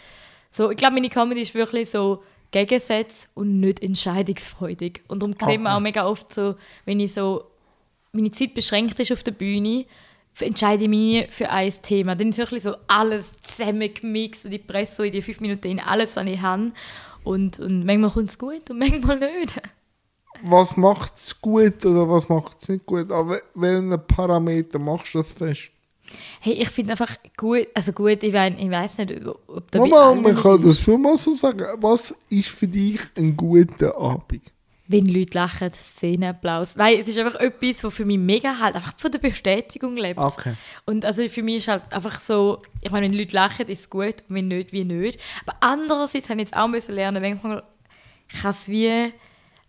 [0.52, 5.02] so, ich glaube, meine Comedy ist wirklich so Gegensätze und nicht entscheidungsfreudig.
[5.08, 6.56] Und darum sehen wir auch mega oft so,
[6.86, 7.46] wenn ich so
[8.12, 9.86] meine Zeit beschränkt ist auf der Bühne,
[10.40, 12.16] entscheide ich mich für ein Thema.
[12.16, 15.80] Dann ist wirklich so alles zusammengemixt und ich presse so in die fünf Minuten in
[15.80, 16.72] alles, was ich habe.
[17.24, 19.62] Und, und manchmal kommt es gut und manchmal nicht.
[20.44, 23.12] Was macht es gut oder was macht es nicht gut?
[23.12, 25.72] Aber welchen Parameter machst du das fest?
[26.40, 30.14] Hey, ich finde einfach gut, also gut, ich, mein, ich weiß nicht, ob da Mama,
[30.16, 31.66] man kann das schon mal so sagen.
[31.78, 34.42] Was ist für dich ein guter Abend?
[34.92, 36.76] Wenn Leute lachen, Szenenapplaus.
[36.76, 40.20] Nein, es ist einfach etwas, was für mich mega halt einfach von der Bestätigung lebt.
[40.20, 40.54] Okay.
[40.86, 43.90] Und also für mich ist halt einfach so, ich meine, wenn Leute lachen, ist es
[43.90, 45.20] gut, und wenn nicht, wie nicht.
[45.46, 47.64] Aber andererseits habe ich jetzt auch müssen lernen, manchmal
[48.42, 49.14] kann es wie,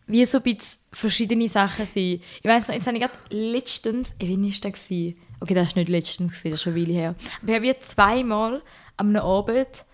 [0.06, 2.20] wie so ein bisschen verschiedene Sachen sein.
[2.42, 4.88] Ich weiß noch, jetzt habe ich gerade letztens, äh, wie war das?
[4.88, 5.16] Gewesen?
[5.40, 7.14] Okay, das war nicht letztens, das ist schon eine Weile her.
[7.42, 8.62] Aber ich habe wie zweimal
[8.96, 9.84] am Abend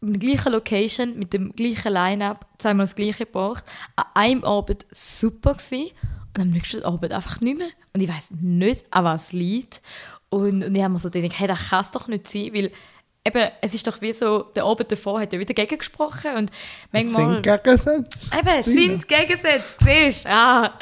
[0.00, 3.64] in der gleichen Location, mit dem gleichen Line-Up, zweimal das gleiche gebracht.
[3.96, 5.90] An einem Abend super gewesen
[6.36, 7.68] und am nächsten Abend einfach nicht mehr.
[7.92, 9.82] Und ich weiß nicht, an was es liegt.
[10.28, 12.70] Und, und ich habe mir so gedacht, hey, das kann es doch nicht sein, weil
[13.24, 16.50] eben, es ist doch wie so, der Abend davor hat ja wieder gegengesprochen und
[16.92, 17.32] manchmal...
[17.34, 18.38] sind Gegensätze.
[18.38, 20.30] Eben, es sind Gegensätze, siehst du?
[20.30, 20.72] Ah,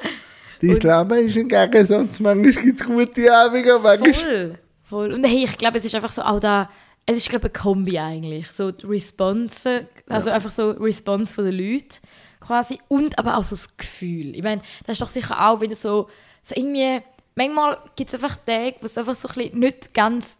[0.60, 2.20] Dein Und- Leben ist ein Gegensatz.
[2.20, 4.12] Manchmal gibt es gute Abende, manchmal...
[4.12, 5.12] voll, voll.
[5.12, 6.68] Und hey, ich glaube, es ist einfach so auch da,
[7.06, 11.44] es ist glaube ich eine Kombi eigentlich, so die Response, also einfach so Response von
[11.44, 11.98] den Leuten
[12.40, 14.34] quasi und aber auch so das Gefühl.
[14.34, 16.08] Ich meine, das ist doch sicher auch, du so,
[16.42, 17.00] so irgendwie,
[17.34, 20.38] manchmal gibt es einfach Tage, wo es einfach so ein bisschen nicht ganz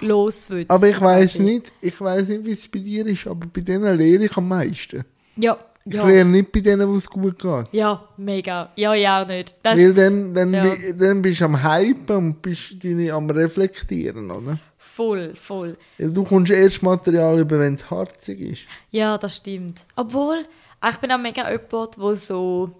[0.00, 0.70] los wird.
[0.70, 3.96] Aber ich weiß nicht, ich weiß nicht, wie es bei dir ist, aber bei denen
[3.96, 5.04] lehre ich am meisten.
[5.36, 6.06] Ja, Ich ja.
[6.06, 7.72] lehre nicht bei denen, wo es gut geht.
[7.72, 8.70] Ja, mega.
[8.76, 9.56] Ja, ja, auch nicht.
[9.62, 10.74] Das Weil dann, dann, Ja.
[10.96, 14.58] dann bist du am Hypen und bist deine am Reflektieren, oder?
[14.96, 15.76] Voll, voll.
[15.98, 18.62] Du kommst erst Material über, wenn es harzig ist.
[18.90, 19.84] Ja, das stimmt.
[19.96, 20.46] Obwohl,
[20.88, 22.70] ich bin auch mega jemand, wo so,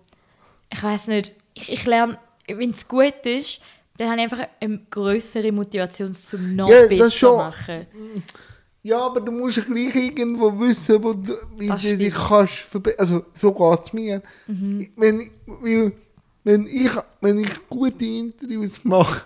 [0.73, 3.61] ich weiß nicht, ich, ich lerne, wenn es gut ist,
[3.97, 7.37] dann habe ich einfach eine größere Motivation zum noch Ja, besser schon.
[7.37, 7.87] machen.
[8.83, 12.25] Ja, aber du musst ja gleich irgendwo wissen, wo du, wie Das du dich stimmt.
[12.25, 12.29] Mhm.
[12.29, 13.01] kannst verbessern.
[13.01, 14.23] Also, so geht es mir.
[14.47, 15.93] Wenn, ich- weil,
[16.45, 19.23] wenn, ich, wenn ich gute Interviews mache,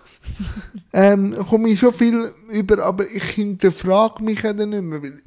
[0.92, 5.02] ähm, komme ich schon viel über, aber ich hinterfrage mich ja dann nicht mehr.
[5.02, 5.22] Weil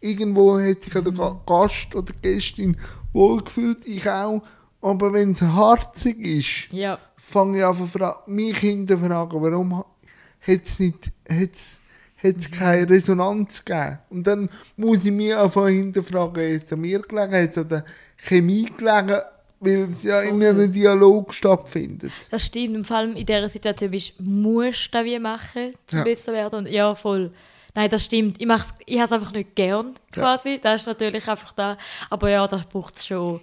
[0.00, 1.16] irgendwo hat sich ja der Mhm.
[1.16, 2.76] Ga- Gast oder Gästin
[3.12, 4.42] wohlgefühlt, ich auch.
[4.80, 6.98] Aber wenn es harzig ist, Ja.
[7.16, 9.84] fange ich an, mich hinterfragen, warum hat
[10.64, 11.80] es nicht, hat's,
[12.22, 13.98] hat's keine Resonanz gegeben?
[14.10, 17.84] Und dann muss ich mich einfach hinterfragen, jetzt an mir gelegen, jetzt an der
[18.16, 19.20] Chemie gelegen,
[19.60, 22.12] weil es ja in einem Dialog stattfindet.
[22.30, 22.86] Das stimmt.
[22.86, 26.04] Vor allem in dieser Situation bist, musst du das wie machen, um Ja.
[26.04, 26.60] besser werden.
[26.60, 27.32] Und ja, voll.
[27.74, 28.40] Nein, das stimmt.
[28.40, 30.58] Ich, mach's- ich habe es einfach nicht gern, quasi.
[30.62, 31.76] Das ist natürlich einfach da.
[32.10, 33.40] Aber ja, das braucht es schon.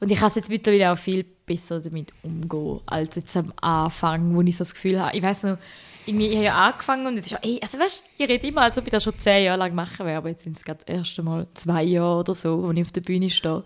[0.00, 4.34] Und ich kann es jetzt mittlerweile auch viel besser damit umgehen, als jetzt am Anfang,
[4.34, 5.16] wo ich so das Gefühl habe.
[5.16, 5.58] Ich weiß noch,
[6.06, 8.46] irgendwie, ich habe ja angefangen und jetzt ist ja, ey, also weißt du, ich rede
[8.48, 10.64] immer, als ob ich das schon zehn Jahre lang machen wäre, aber jetzt sind es
[10.64, 13.62] gerade das erste Mal zwei Jahre oder so, wo ich auf der Bühne stehe.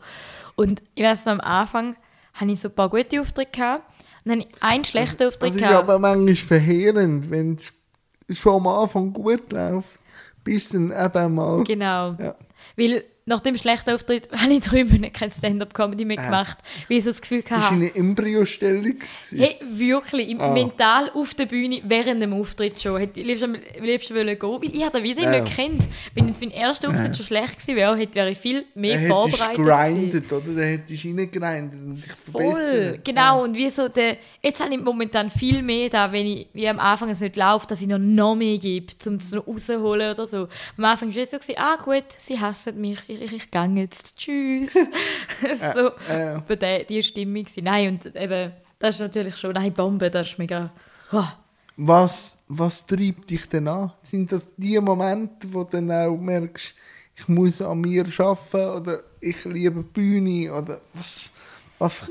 [0.56, 1.96] Und ich weiß noch, am Anfang
[2.34, 3.84] hatte ich so ein paar gute Aufträge gehabt
[4.24, 5.74] und dann einen schlechten Das Auftritt ist gehabt.
[5.76, 7.72] aber manchmal verheerend, wenn es
[8.38, 10.00] schon am Anfang gut läuft,
[10.42, 11.62] bis dann eben mal...
[11.64, 12.14] Genau.
[12.18, 12.34] Ja.
[12.76, 16.58] Weil nach dem schlechten Auftritt habe ich drei Monate kein Stand-up-Comedy mehr gemacht,
[16.88, 18.94] weil ich so das Gefühl Das war hatte, eine Embryostellung.
[19.34, 20.52] Hey, wirklich, Ah.
[20.52, 22.98] mental auf der Bühne während dem Auftritt schon.
[23.00, 25.40] Hätte ich liebst am liebsten wollen gehen, weil ich habe den wieder Ja.
[25.42, 25.88] nicht kennt.
[26.14, 29.08] Wenn jetzt mein erster Auftritt schon schlecht gewesen wäre, hätte wäre ich viel mehr hättest
[29.10, 29.94] vorbereitet du gewesen.
[29.94, 30.46] grindet, oder?
[30.46, 33.04] Dann hättest du reingegrindet und dich Voll, verbessert.
[33.04, 33.42] genau.
[33.42, 36.78] Und wie so der, jetzt habe ich momentan viel mehr da, wenn ich, wie am
[36.78, 40.26] Anfang es nicht läuft, dass ich noch, noch mehr gebe, um es noch rauszuholen oder
[40.28, 40.46] so.
[40.78, 44.74] Am Anfang war es so, ah gut, sie hassen mich, ich, ich, gehe jetzt, tschüss.
[45.74, 46.38] so, ja.
[46.46, 47.64] bei der, die Stimmung gewesen.
[47.64, 50.70] Nein, und eben, das ist natürlich schon, nein, Bombe, das ist mega,
[51.10, 51.36] wow.
[51.76, 53.92] Was, was treibt dich denn an?
[54.02, 56.74] Sind das die Momente, wo du dann auch merkst,
[57.16, 61.30] ich muss an mir arbeiten oder ich liebe Bühne oder was,
[61.78, 62.10] was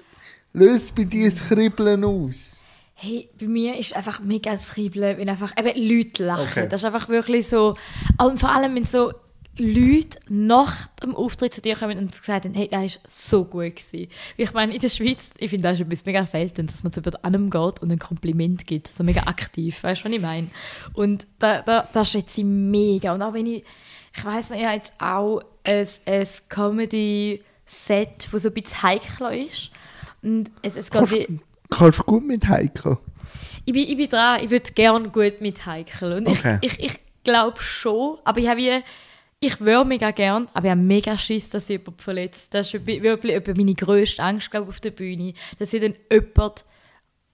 [0.54, 2.60] löst bei dir das Kribbeln aus?
[2.96, 6.48] Hey, bei mir ist einfach mega das Kribbeln, wenn einfach eben Leute lachen.
[6.50, 6.70] Okay.
[6.70, 7.76] Das ist einfach wirklich so,
[8.18, 9.12] und vor allem, wenn so
[9.58, 13.76] Leute nach dem Auftritt zu dir kommen und gesagt haben, hey, das war so gut.
[13.76, 14.08] Gewesen.
[14.38, 17.02] Ich meine, in der Schweiz, ich finde das ist etwas mega selten, dass man zu
[17.02, 18.92] jemandem angeht und ein Kompliment gibt.
[18.92, 20.48] So mega aktiv, weißt du, was ich meine?
[20.94, 23.14] Und da, da, das schätze ich mega.
[23.14, 23.64] Und auch wenn ich,
[24.16, 29.34] ich weiss noch, ich habe jetzt auch ein, ein Comedy-Set, das so ein bisschen heikler
[29.34, 29.72] ist.
[30.22, 31.16] Und es, es geht Kannst,
[31.70, 32.98] kannst du gut mit Heiko?
[33.66, 36.14] Ich bin, ich bin dran, ich würde gerne gut mit Heikel.
[36.14, 36.58] Und Okay.
[36.62, 38.84] ich, ich, ich glaube schon, aber ich habe wie,
[39.40, 42.54] ich würde mega gern, aber ich habe mega Schiss, dass ich jemanden verletzt.
[42.54, 45.34] Das ist wirklich meine grösste Angst, glaube auf der Bühne.
[45.60, 46.66] Dass ich dann jemand,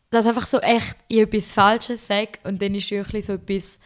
[0.10, 3.80] das einfach so echt ich etwas Falsches sage und dann ist wirklich so etwas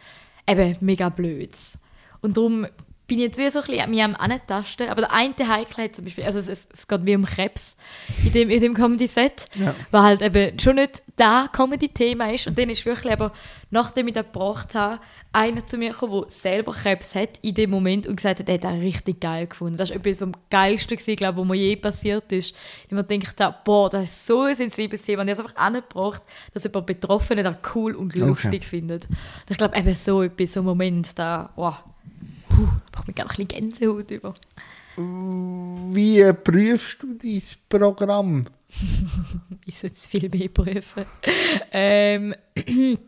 [0.48, 1.78] eben mega Blöds.
[2.20, 2.66] Und darum
[3.06, 4.88] bin jetzt wie so ein bisschen an mich am Antasten.
[4.88, 7.76] Aber der eine Heikel hat zum Beispiel, also es, es, es geht wie um Krebs
[8.24, 9.74] in dem, in dem Comedy-Set, Ja.
[9.90, 12.46] was halt eben schon nicht das Comedy-Thema ist.
[12.48, 13.32] Und dann ist wirklich aber,
[13.70, 15.00] nachdem ich das gebracht habe,
[15.32, 18.54] einer zu mir gekommen, der selber Krebs hat in dem Moment und gesagt hat, er
[18.54, 19.76] hat das richtig geil gefunden.
[19.76, 22.54] Das war etwas vom Geilsten, gewesen, glaube ich, was mir je passiert ist.
[22.86, 25.22] Ich mir gedacht habe, boah, das ist so ein sensibles Thema.
[25.22, 26.22] Und ich habe es einfach angebracht,
[26.54, 29.08] dass jemand Betroffene das cool und lustig findet.
[29.10, 29.16] Und
[29.50, 31.74] ich glaube, eben so etwas, so ein Moment, da, wow,
[32.96, 34.34] braucht mich gerade ein bisschen Gänsehaut über.
[34.96, 38.46] Wie prüfst du dein Programm?
[39.68, 41.04] Ich sollte es viel mehr prüfen.
[41.72, 42.34] ähm,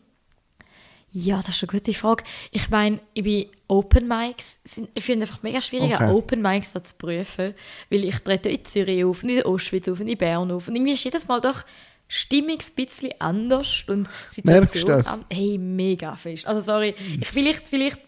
[1.13, 2.25] ja, das ist eine gute Frage.
[2.51, 6.11] Ich meine, ich bin Open Mics, sind, ich finde einfach mega schwierig, Okay.
[6.11, 7.55] Open Mics zu prüfen,
[7.91, 10.95] weil ich trete in Zürich auf, in der Ostschweiz auf, in Bern auf und irgendwie
[10.95, 11.65] ist jedes Mal doch
[12.09, 14.09] Stimmung ein bisschen anders und
[14.43, 15.07] Merkst du Situation das?
[15.07, 16.47] an- Hey, mega fest.
[16.47, 18.01] Also sorry, ich, vielleicht, vielleicht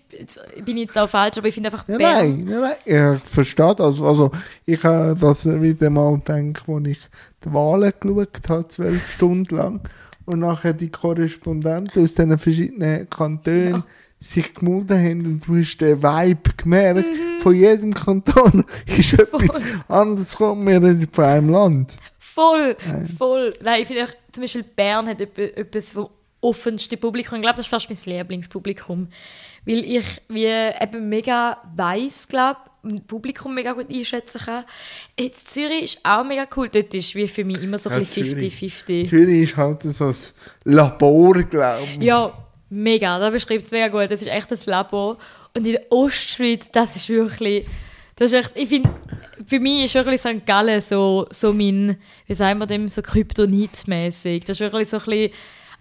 [0.64, 2.44] bin ich jetzt auch falsch, aber ich finde einfach Ja, Bern...
[2.44, 4.00] nein, nein, nein, ich verstehe das.
[4.02, 4.30] Also,
[4.66, 6.98] ich habe das wieder mal gedacht, als ich
[7.44, 9.80] die Wahlen geschaut habe, zwölf Stunden lang,
[10.24, 13.84] und nachher die Korrespondenten aus diesen verschiedenen Kantonen Ja.
[14.20, 17.06] sich gemeldet haben und du hast den Vibe gemerkt,
[17.42, 21.96] von jedem Kanton ist etwas anderes gekommen, wir reden von einem Land.
[22.34, 22.76] Voll,
[23.18, 23.54] voll.
[23.62, 26.08] Nein, ich finde auch, zum Beispiel Bern hat etwa- etwas vom
[26.40, 27.36] offensten Publikum.
[27.36, 29.08] Ich glaube, das ist fast mein Lieblingspublikum.
[29.66, 34.64] Weil ich wie eben mega weiss, glaube ein Publikum mega gut einschätzen kann.
[35.18, 36.68] Jetzt Zürich ist auch mega cool.
[36.70, 38.54] Dort ist wie für mich immer so Ja, ein bisschen Zürich.
[38.54, 39.06] 50-50.
[39.06, 40.14] Zürich ist halt so ein
[40.64, 42.02] Labor, glaube ich.
[42.04, 42.32] Ja,
[42.70, 43.18] mega.
[43.18, 44.10] Das beschreibt es mega gut.
[44.10, 45.18] Das ist echt ein Labor.
[45.54, 47.66] Und in der Ostschweiz, das ist wirklich...
[48.16, 48.88] Das ist echt, ich finde,
[49.46, 50.46] für mich ist wirklich St.
[50.46, 54.40] Gallen so, so mein, wie sagen wir dem, so Kryptonit-mäßig.
[54.40, 55.32] Das ist wirklich so ein bisschen,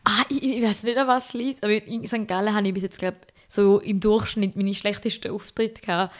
[0.04, 2.28] ah, ich, ich weiß nicht, an was es liegt, aber in St.
[2.28, 3.18] Gallen habe ich bis jetzt, glaube
[3.50, 6.16] so im Durchschnitt meine schlechtesten Auftritte gehabt.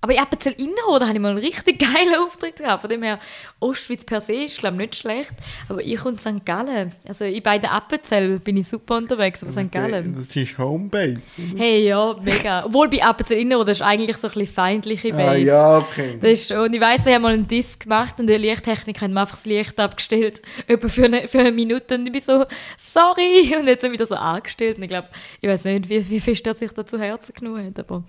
[0.00, 2.82] Aber in Appenzell Innerrhoden habe ich mal einen richtig geilen Auftritt gehabt.
[2.82, 3.18] Von dem her,
[3.58, 5.32] Ostschweiz per se ist, glaube ich, nicht schlecht.
[5.68, 6.44] Aber ich und St.
[6.44, 9.72] Gallen, also in beiden Appenzell bin ich super unterwegs, aber St.
[9.72, 10.14] Gallen.
[10.14, 11.20] Das ist Homebase.
[11.36, 11.58] oder?
[11.58, 12.64] Hey, ja, mega.
[12.64, 15.30] Obwohl bei Appenzell Innerrhoden ist eigentlich so ein bisschen feindliche Base.
[15.30, 16.18] Ah, ja, okay.
[16.20, 19.10] Das ist und ich weiss, ich habe mal einen Disc gemacht und der Lichttechniker hat
[19.10, 22.44] mir einfach das Licht abgestellt, etwa für eine, für eine Minute und ich bin so,
[22.76, 25.08] sorry, und jetzt wieder so angestellt und ich glaube,
[25.40, 28.04] ich weiß nicht, wie, wie fest er sich da zu Herzen genommen hat, aber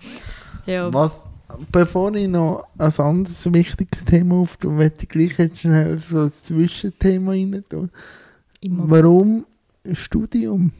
[0.66, 0.92] ja.
[0.92, 1.28] Was,
[1.70, 6.32] bevor ich noch ein anderes wichtiges Thema auftue, möchte ich gleich jetzt schnell so ein
[6.32, 7.90] Zwischenthema rein tun.
[8.62, 9.46] Warum
[9.92, 10.72] Studium?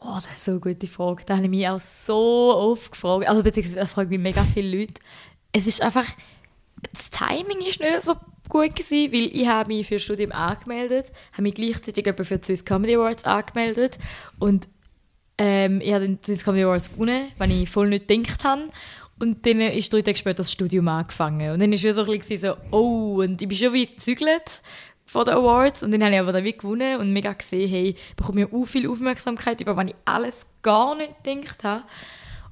[0.00, 1.24] Oh, das ist so eine gute Frage.
[1.26, 3.28] Da habe ich mich auch so oft gefragt.
[3.28, 4.94] Also, beziehungsweise, das fragen mich mega viele Leute.
[5.52, 6.06] Es ist einfach,
[6.92, 8.14] das Timing ist nicht so
[8.48, 12.38] gut gewesen, weil ich habe mich für das Studium angemeldet, habe mich gleichzeitig etwa für
[12.38, 13.98] die Swiss Comedy Awards angemeldet
[14.38, 14.68] und
[15.36, 18.70] ähm, ich habe den Swiss Comedy Awards gewonnen, wenn ich voll nicht gedacht habe.
[19.20, 21.52] Und dann ist drei Tage später das Studium angefangen.
[21.52, 24.62] Und dann war es so ein bisschen so, oh, und ich bin schon wie gezügelt
[25.04, 25.82] von den Awards.
[25.82, 28.46] Und dann habe ich aber dann wie gewonnen und mega gesehen, hey, ich bekomme ja
[28.52, 31.84] auch viel Aufmerksamkeit, über was ich alles gar nicht gedacht habe.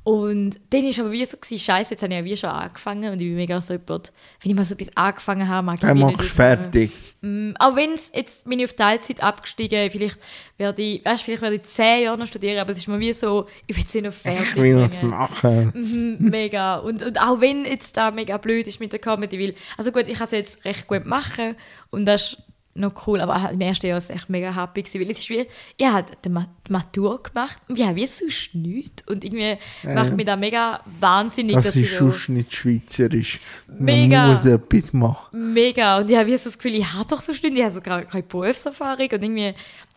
[0.06, 3.20] Und dann war aber wie so, scheiße, jetzt habe ich ja wie schon angefangen und
[3.20, 5.98] ich bin mega so jemand, wenn ich mal so etwas angefangen habe, mag ich Dann
[5.98, 6.92] machst du fertig.
[7.22, 10.20] Mm, auch wenn es jetzt bin ich auf Teilzeit abgestiegen, vielleicht
[10.58, 13.12] werde ich, weißt, vielleicht werde ich zehn Jahre noch studieren, aber es ist mir wie
[13.14, 15.72] so, ich will es noch fertig Ich will es machen.
[15.74, 16.76] Mhm, mega.
[16.76, 20.04] Und, und auch wenn jetzt da mega blöd ist mit der Comedy, weil, also gut,
[20.06, 21.56] ich kann es jetzt recht gut machen
[21.90, 22.42] und das ist
[22.76, 25.18] noch cool, aber halt im ersten Jahr war es echt mega happy, gewesen, weil es
[25.18, 29.02] ist wie, ich habe die Ma- die Matur gemacht und ich habe wie sonst nichts
[29.06, 33.40] und irgendwie macht mich da mega wahnsinnig, Das dass ist sonst nicht schweizerisch.
[33.66, 34.22] Mega.
[34.26, 35.52] Man muss etwas machen.
[35.54, 37.72] mega und ich habe wie so das Gefühl, ich habe doch so nichts, ich habe
[37.74, 39.54] so gar keine Berufserfahrung und irgendwie,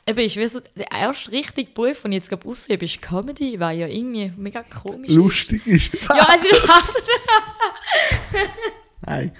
[0.07, 3.59] eben, ist wie so, der erste richtige Beruf, den ich jetzt gerade ausübe, ist Comedy,
[3.59, 5.15] weil ja irgendwie mega komisch ist.
[5.15, 5.93] Lustig ist.
[5.93, 6.61] Ja, es ist
[9.01, 9.31] Nein.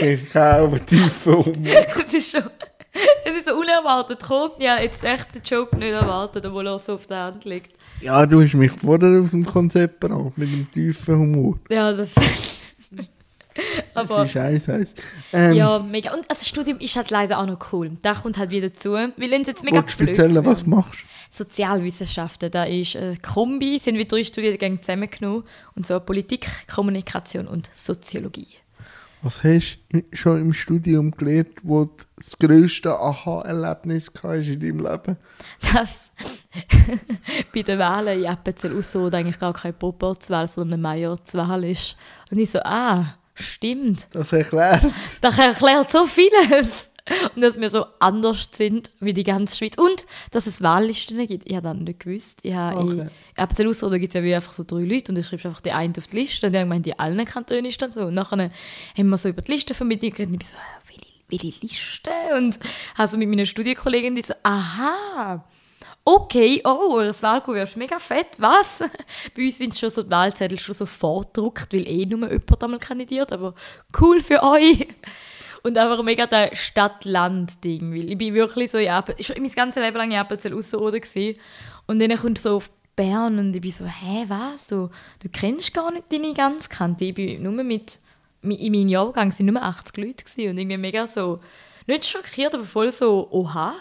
[0.00, 1.86] Ich habe tiefen Humor.
[2.06, 2.42] es ist schon.
[3.24, 4.52] Es ist so unerwartet gekommen.
[4.60, 7.74] Habe jetzt echt den Joke nicht erwartet, obwohl er so auf der Hand liegt.
[8.00, 11.58] Ja, du hast mich vorher aus dem Konzept gebracht, mit dem tiefen Humor.
[11.68, 12.14] Ja, das.
[13.94, 14.94] Das Aber ist eins, eins.
[15.32, 16.12] Ähm, ja, mega.
[16.12, 17.92] Und das Studium ist halt leider auch noch cool.
[18.02, 18.94] Da kommt halt wieder zu.
[18.94, 21.04] Wir lassen jetzt mega du erzählen, was du machst?
[21.30, 25.44] Sozialwissenschaften, da ist äh, Kombi, sind wir drei Studiengänge zusammengenommen.
[25.76, 28.48] Und so Politik, Kommunikation und Soziologie.
[29.24, 35.16] Was hast du schon im Studium gelernt, wo das grösste Aha-Erlebnis in deinem Leben?
[35.72, 36.10] dass
[37.54, 41.96] bei den Wahlen in Appenzell Ausserrhoden eigentlich gar keine Proporzwahl, sondern eine Majorzwahl ist.
[42.30, 44.08] Und ich so, ah, stimmt.
[44.12, 44.84] Das erklärt.
[45.22, 46.90] Das erklärt so vieles.
[47.34, 49.76] Und dass wir so anders sind wie die ganze Schweiz.
[49.76, 51.46] Und dass es Wahllisten gibt.
[51.46, 52.38] Ich habe das nicht gewusst.
[52.42, 53.00] Ich habe Okay.
[53.00, 55.60] in Appenzell Ausserrhoden gibt es ja wie einfach so drei Leute und du schreibst einfach
[55.60, 56.46] die eine auf die Liste.
[56.46, 58.06] Und die gemeint, in allen Kantonen ist dann so.
[58.06, 58.50] Und nachher
[58.96, 60.88] haben wir so über die Liste vermittelt und ich bin so, äh,
[61.28, 62.10] welche, welche Liste?
[62.36, 62.58] Und
[62.96, 65.44] habe so mit meinen Studienkollegen die so, aha,
[66.06, 68.82] okay, oh, das Wahlkuvert ist mega fett, was?
[69.36, 72.78] Bei uns sind schon so die Wahlzettel schon so vordruckt, weil eh nur jemand einmal
[72.80, 73.54] kandidiert, aber
[74.00, 74.86] cool für euch.
[75.66, 80.10] Und einfach mega der Stadt-Land-Ding, ich bin wirklich so, ja, ich mein ganzes Leben lang
[80.10, 81.00] in Appenzell Ausserrhoden.
[81.86, 84.66] Und dann kommst du so auf Bern und ich bin so, hä, was?
[84.66, 84.90] Du,
[85.22, 87.06] du kennst gar nicht deine ganze Kante.
[87.06, 87.98] Ich bin nur mit,
[88.42, 91.40] in meinem Jahrgang sind nur 80 Leute gewesen und irgendwie mega so,
[91.86, 93.74] nicht schockiert, aber voll so, oha.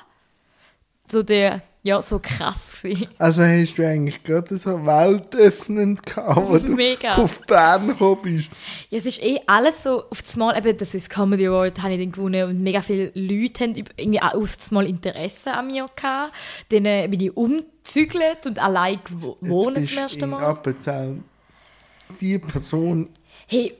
[1.09, 3.07] So der, ja, so krass gewesen.
[3.17, 7.15] Also hast du eigentlich gerade so weltöffnend gehabt, wo du Mega.
[7.15, 8.49] auf Bern gekommen bist.
[8.89, 11.93] Ja, es ist eh alles so auf das Mal, eben das Swiss Comedy Award habe
[11.93, 15.67] ich dann gewonnen und mega viele Leute haben irgendwie auch auf das Mal Interesse an
[15.67, 16.33] mir gehabt.
[16.69, 20.43] Dann äh, bin ich umgezügelt und allein gewo- Jetzt wohnen bist zum ersten in Mal.
[20.43, 21.17] Appenzell
[22.21, 23.09] die Person,
[23.47, 23.73] Hey,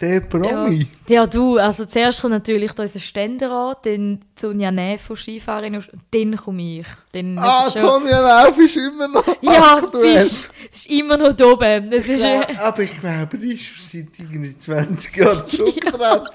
[0.00, 0.86] der ja, Promi.
[1.08, 5.88] ja, du, also zuerst kommt natürlich da unser Ständerat, dann Sonja Neff von Skifahren und
[6.10, 6.86] dann komme ich.
[7.12, 10.16] Dann Ah, schon- Sonja Lauf ist immer noch Ja, sie aktuell.
[10.16, 11.90] ist, sie ist immer noch da oben.
[11.90, 16.26] Das ist, Ja, äh, aber ich glaube, die ist seit irgendwie 20 Jahren zugetreten.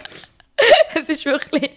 [0.99, 1.71] es ist wirklich...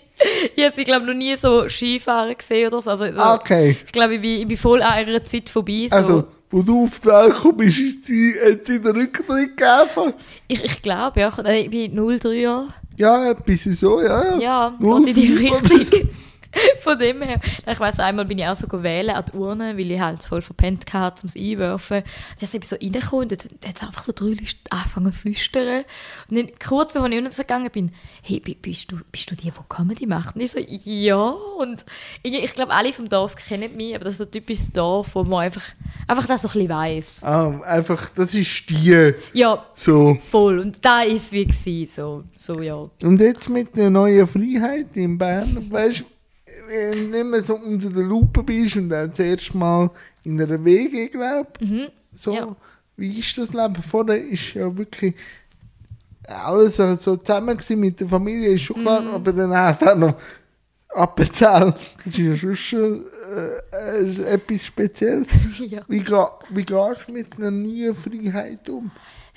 [0.56, 2.90] Ich habe sie, glaube noch nie so Skifahren gesehen oder so.
[2.90, 3.76] Also, so- Okay.
[3.86, 5.86] Ich glaube, ich bin, ich bin voll an ihrer Zeit vorbei.
[5.88, 5.96] So.
[5.96, 10.14] Also, wo du auf die Welt gekommen bist, ist sie, hat sie den Rücktritt gegeben.
[10.48, 11.32] ich, ich glaube, ja.
[11.50, 12.68] Ich bin 03 Jahre.
[12.96, 14.38] Ja, etwas so, ja.
[14.38, 16.08] Ja, Null geht in die Richtung.
[16.80, 19.90] Von dem her, ich weiss, einmal bin ich auch so wählen an die Urne, weil
[19.90, 21.98] ich halt voll verpennt hatte, um es einwerfen.
[21.98, 25.12] Und dann bin ich so reingekommen und dann hat es einfach so drei Leute angefangen
[25.12, 25.84] zu flüstern.
[26.30, 29.52] Und dann kurz bevor ich unten gegangen bin, hey, bist du, bist du die, die
[29.68, 30.36] Comedy macht?
[30.36, 31.16] Und ich so, ja.
[31.58, 31.84] Und
[32.22, 35.14] ich, ich glaube, alle vom Dorf kennen mich, aber das ist so ein typisches Dorf,
[35.14, 35.64] wo man einfach,
[36.06, 37.24] einfach das so ein bisschen weiss.
[37.24, 39.12] Ah, einfach, das ist die.
[39.32, 40.16] Ja, So.
[40.30, 40.58] voll.
[40.60, 42.82] Und da ist es wie gewesen, so, so ja.
[43.02, 46.04] Und jetzt mit der neuen Freiheit in Bern, weißt du,
[46.68, 49.90] wenn du nicht mehr so unter der Lupe bist und dann das erste Mal
[50.24, 51.88] in einer WG, glaube Mhm.
[52.12, 52.56] so, Ja.
[52.96, 53.76] wie ist das Leben?
[53.82, 55.14] Vorher ist ja wirklich
[56.26, 59.08] alles so zusammen mit der Familie, ist schon klar, Mhm.
[59.10, 60.14] aber dann auch noch
[60.94, 63.04] Appenzell, das ist ja schon, schon
[63.36, 65.28] äh, äh, etwas Spezielles.
[65.58, 65.82] ja.
[65.86, 66.00] Wie,
[66.50, 68.90] wie gehst du mit einer neuen Freiheit um?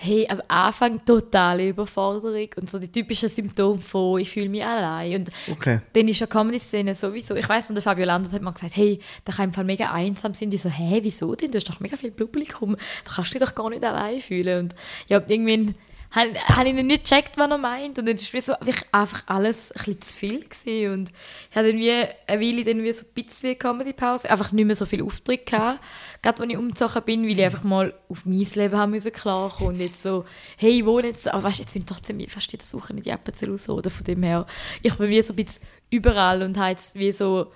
[0.03, 5.19] Hey, am Anfang totale Überforderung und so die typischen Symptome von ich fühle mich allein
[5.19, 5.79] und Okay.
[5.93, 8.97] dann ist ja Comedy-Szene sowieso, ich weiss, und der Fabio Landert hat mal gesagt, hey,
[9.25, 10.49] da kann im Fall mega einsam sein.
[10.49, 11.51] Die so, hä, wieso denn?
[11.51, 14.63] Du hast doch mega viel Publikum, da kannst du dich doch gar nicht allein fühlen.
[14.63, 14.75] Und
[15.07, 15.75] ja, irgendwann
[16.11, 17.97] habe hab ich dann nicht gecheckt, was er meint.
[17.97, 18.53] Und dann war wie so
[18.91, 20.93] einfach alles ein bisschen zu viel gewesen.
[20.93, 21.11] und
[21.49, 24.75] ich hatte dann wie eine Weile dann wie so ein bisschen Comedy-Pause, einfach nicht mehr
[24.75, 25.79] so viel Auftritt gehabt,
[26.21, 29.75] gerade als ich umgezogen bin, weil ich einfach mal auf mein Leben haben müssen klarkommen
[29.75, 30.25] und jetzt so,
[30.57, 33.01] hey, ich wohne jetzt, aber weißt, du, jetzt bin ich trotzdem fast jede Woche in
[33.01, 33.89] die Appenzell raus, oder?
[33.89, 34.45] Von dem her,
[34.81, 37.51] ich bin wie so ein bisschen überall und habe jetzt wie so,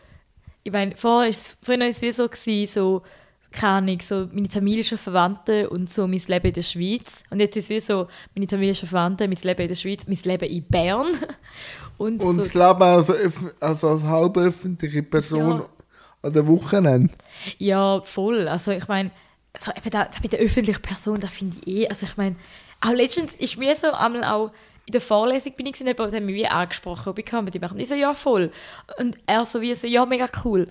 [0.64, 3.02] ich meine, vorher ist, früher war es wie so, gewesen, so,
[3.56, 7.24] keine Ahnung, so meine tamilischen Verwandte und so mein Leben in der Schweiz.
[7.30, 10.18] Und jetzt ist es wie so, meine tamilischen Verwandte, mein Leben in der Schweiz, mein
[10.24, 11.08] Leben in Bern.
[11.98, 15.66] Und, Und so, das Leben also, öff- also als halb öffentliche Person Ja.
[16.24, 17.14] an der Wochenende.
[17.58, 18.48] Ja, voll.
[18.50, 19.12] Also ich meine,
[19.58, 22.36] so, eben da, da bei der öffentlichen Person, da finde ich eh, also ich meine,
[22.82, 24.52] auch letztens ist mir so einmal auch
[24.88, 27.74] in der Vorlesung bin ich gewesen, jemand hat mich wie angesprochen, ob ich Comedy mache.
[27.74, 28.52] Und ich so, ja, voll.
[29.00, 30.68] Und er so wie so, ja, mega cool.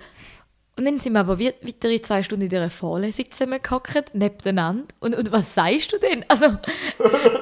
[0.76, 4.86] Und dann sind wir aber weitere zwei Stunden in dieser Vorlesung zusammengehockt, nebeneinander.
[4.98, 6.24] Und, und was sagst du denn?
[6.28, 6.46] Also,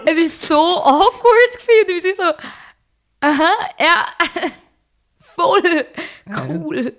[0.07, 1.89] es war so awkward gewesen.
[1.89, 2.49] Und ich war so,
[3.21, 4.07] aha, ja,
[5.19, 5.63] voll
[6.49, 6.93] cool.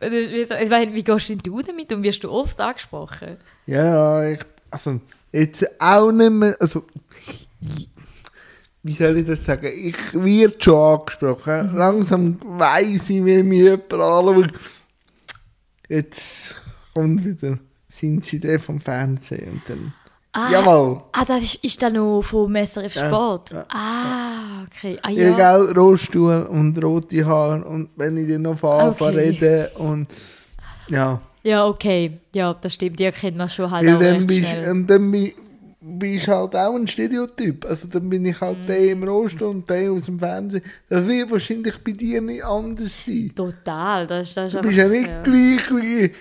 [0.00, 3.36] Und so, ich meine, wie gehst denn du damit und wirst du oft angesprochen?
[3.66, 6.84] Ja, ich, also jetzt auch nicht mehr, also
[8.82, 11.76] wie soll ich das sagen, ich werde schon angesprochen.
[11.76, 14.52] Langsam weiss ich, wie mich jemand anschaut.
[15.88, 16.54] Jetzt
[16.94, 19.92] kommt wieder, sind sie der vom Fernsehen und dann,
[20.32, 21.02] Ah, jawohl.
[21.12, 23.50] Ah, das ist, ist dann noch vom Ja, Sport?
[23.52, 24.98] ja, ah, okay.
[25.02, 25.28] Ah, Ja.
[25.30, 25.36] ja.
[25.56, 29.16] gell, Rollstuhl und rote Haare und wenn ich dann noch fahre, Okay.
[29.16, 30.06] reden und
[30.88, 31.20] ja.
[31.42, 32.18] Ja, okay.
[32.34, 33.00] Ja, das stimmt.
[33.00, 34.70] Die kennt man schon halt Weil auch dann bist, schnell.
[34.70, 35.10] und dann
[35.98, 37.64] bist du halt auch ein Stereotyp.
[37.64, 40.62] Also dann bin ich halt der im Rollstuhl und der aus dem Fernsehen.
[40.88, 43.32] Das wird wahrscheinlich bei dir nicht anders sein.
[43.34, 44.06] Total.
[44.06, 46.14] Das, das ist Du einfach, bist ja nicht gleich wie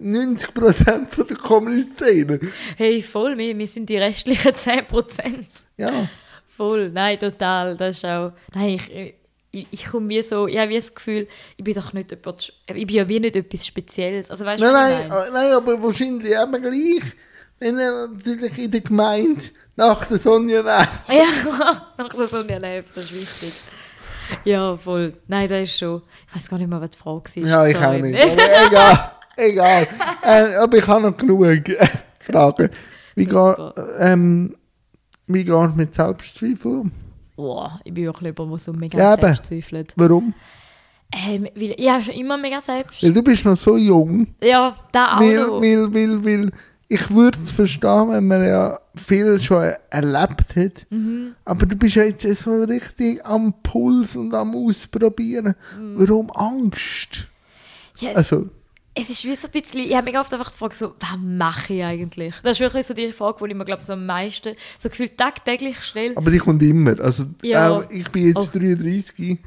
[0.00, 2.40] 90% von der Comedy-Szene.
[2.76, 3.38] Hey, voll.
[3.38, 5.44] Wir, wir sind die restlichen 10%.
[5.76, 6.08] Ja.
[6.56, 6.90] Voll.
[6.90, 7.76] Nein, total.
[7.76, 8.32] Das ist auch...
[8.54, 9.14] Nein, ich...
[9.54, 12.50] Ich, ich komme wie so, ich habe wie das Gefühl, ich bin doch nicht etwas,
[12.66, 14.30] ich bin ja wie nicht etwas Spezielles.
[14.30, 17.02] Also weißt du, Nein, nein, äh, nein, aber wahrscheinlich immer gleich.
[17.62, 19.40] Wenn er natürlich in der Gemeinde
[19.76, 20.88] nach der Sonja Neff.
[21.08, 23.52] Ja, nach der Sonja Leib, das ist wichtig.
[24.44, 25.14] Ja, voll.
[25.28, 26.02] Nein, das ist schon.
[26.28, 27.46] Ich weiß gar nicht mehr, was die Frage war.
[27.48, 28.02] Ja, ich auch Sorry.
[28.02, 28.22] nicht.
[28.24, 29.10] Aber egal.
[29.36, 29.88] egal.
[30.22, 31.86] Äh, aber ich habe noch genug äh,
[32.18, 32.68] Fragen.
[33.14, 33.56] Wie geht
[34.00, 34.56] ähm,
[35.28, 36.92] wie gehst du mit Selbstzweifel um?
[37.36, 39.92] Boah, ich bin wirklich jemand, der so mega Ja, selbstzweifelt.
[39.96, 40.34] Warum?
[41.28, 43.02] Ähm, weil ich habe schon immer mega selbst.
[43.04, 44.26] Weil du bist noch so jung.
[44.42, 45.60] Ja, da auch Weil, noch.
[45.60, 46.50] weil, weil, weil
[46.92, 50.86] ich würde es verstehen, wenn man ja viel schon erlebt hat.
[50.90, 51.34] Mhm.
[51.44, 55.54] Aber du bist ja jetzt so richtig am Puls und am Ausprobieren.
[55.78, 55.94] Mhm.
[55.96, 57.28] Warum Angst?
[57.98, 58.48] Ja, es, Also,
[58.94, 61.72] es ist wie so ein bisschen, ich habe mich oft einfach gefragt, so, was mache
[61.74, 62.34] ich eigentlich?
[62.42, 65.16] Das ist wirklich so die Frage, die ich mir, glaube so am meisten, so gefühlt
[65.16, 66.14] tagtäglich stelle.
[66.16, 67.00] aber die kommt immer.
[67.00, 67.70] Also, Ja.
[67.70, 68.58] auch ich bin jetzt Oh.
[68.58, 69.38] 33.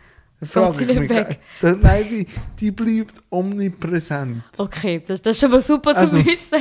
[0.43, 1.39] Frage ich mich, weg?
[1.61, 2.25] da, nein, die,
[2.59, 4.43] die bleibt omnipräsent.
[4.57, 6.59] Okay, das, das ist schon mal super Also- zu wissen.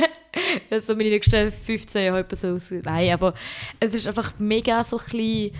[0.69, 2.81] Also meine nächsten 15 Jahre so aussehen.
[2.85, 3.33] Nein, aber
[3.79, 5.51] es ist einfach mega so ein bisschen,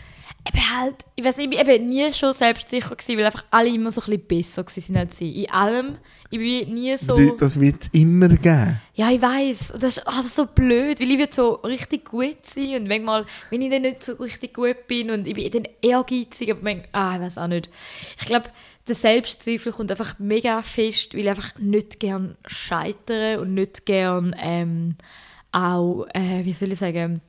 [0.47, 3.69] eben halt, ich weiß nicht, ich bin eben nie schon selbstsicher gewesen, weil einfach alle
[3.69, 5.37] immer so ein bisschen besser gewesen als ich.
[5.37, 5.97] In allem,
[6.29, 7.35] ich bin nie so...
[7.37, 8.79] Das wird es immer geben.
[8.93, 9.73] Ja, ich weiß.
[9.79, 12.87] Das ist, ah, das ist so blöd, weil ich will so richtig gut sein und
[12.87, 16.61] manchmal, wenn ich dann nicht so richtig gut bin und ich bin dann ehrgeizig, aber
[16.61, 17.69] manchmal, ah, ich weiß auch nicht.
[18.19, 18.49] Ich glaube,
[18.87, 24.35] der Selbstzweifel kommt einfach mega fest, weil ich einfach nicht gern scheitere und nicht gern
[24.39, 24.95] ähm,
[25.51, 27.21] auch, äh, wie soll ich sagen,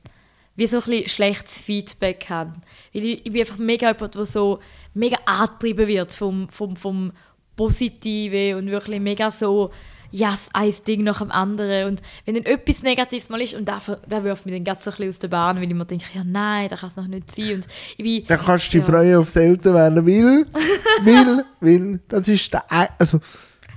[0.57, 2.61] wie so ein bisschen schlechtes Feedback haben.
[2.93, 4.59] Weil ich, ich bin einfach mega jemand, der so
[4.93, 7.13] mega angetrieben wird vom, vom, vom
[7.55, 9.71] Positive und wirklich mega so,
[10.09, 11.89] ja, yes, ein Ding nach dem anderen.
[11.89, 14.89] Und wenn dann etwas Negatives mal ist, und da, da wirft mich dann ganz so
[14.91, 17.07] ein bisschen aus der Bahn, weil ich mir denke, ja nein, das kann es noch
[17.07, 17.55] nicht sein.
[17.55, 17.67] Und
[17.97, 18.93] ich bin, Dann kannst du dich Ja.
[18.93, 20.45] freuen auf selten werden, weil,
[21.03, 22.63] weil, weil, das ist der,
[22.97, 23.19] also,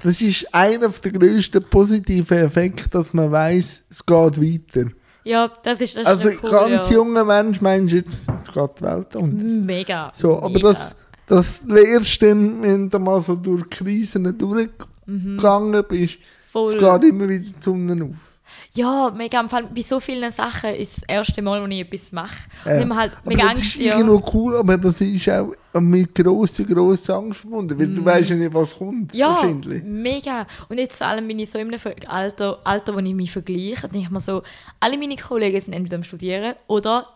[0.02, 4.90] das ist einer der grössten positiven Effekte, dass man weiß, es geht weiter.
[5.24, 6.94] Ja, das ist, das ist Also, noch cool, ganz ja.
[6.96, 9.44] junger Mensch meinst du jetzt, es geht die Welt unter.
[9.44, 10.12] Mega.
[10.14, 10.72] So, aber mega.
[10.72, 10.96] das,
[11.26, 16.18] das lernst du dann, wenn du mal so durch Krisen durchgegangen bist.
[16.18, 16.24] Mhm.
[16.52, 16.74] Voll.
[16.74, 18.29] Es geht immer wieder die Sonne auf.
[18.72, 19.40] Ja, mega.
[19.40, 22.36] Im Fall, bei so vielen Sachen ist das erste Mal, wo ich etwas mache.
[22.64, 22.76] Ja.
[22.78, 23.98] immer halt Aber mega das Angst, ist ja.
[23.98, 28.36] irgendwo cool, aber das ist auch mit grosser, grosser Angst verbunden, weil du weißt ja
[28.36, 29.16] nicht, was kommt, Mm.
[29.16, 29.82] Ja, wahrscheinlich.
[29.82, 30.46] mega.
[30.68, 33.88] Und jetzt vor allem bin ich so in einem Alter, Alter, wo ich mich vergleiche.
[33.88, 34.42] Denke ich mir so,
[34.78, 37.06] alle meine Kollegen sind entweder am Studieren oder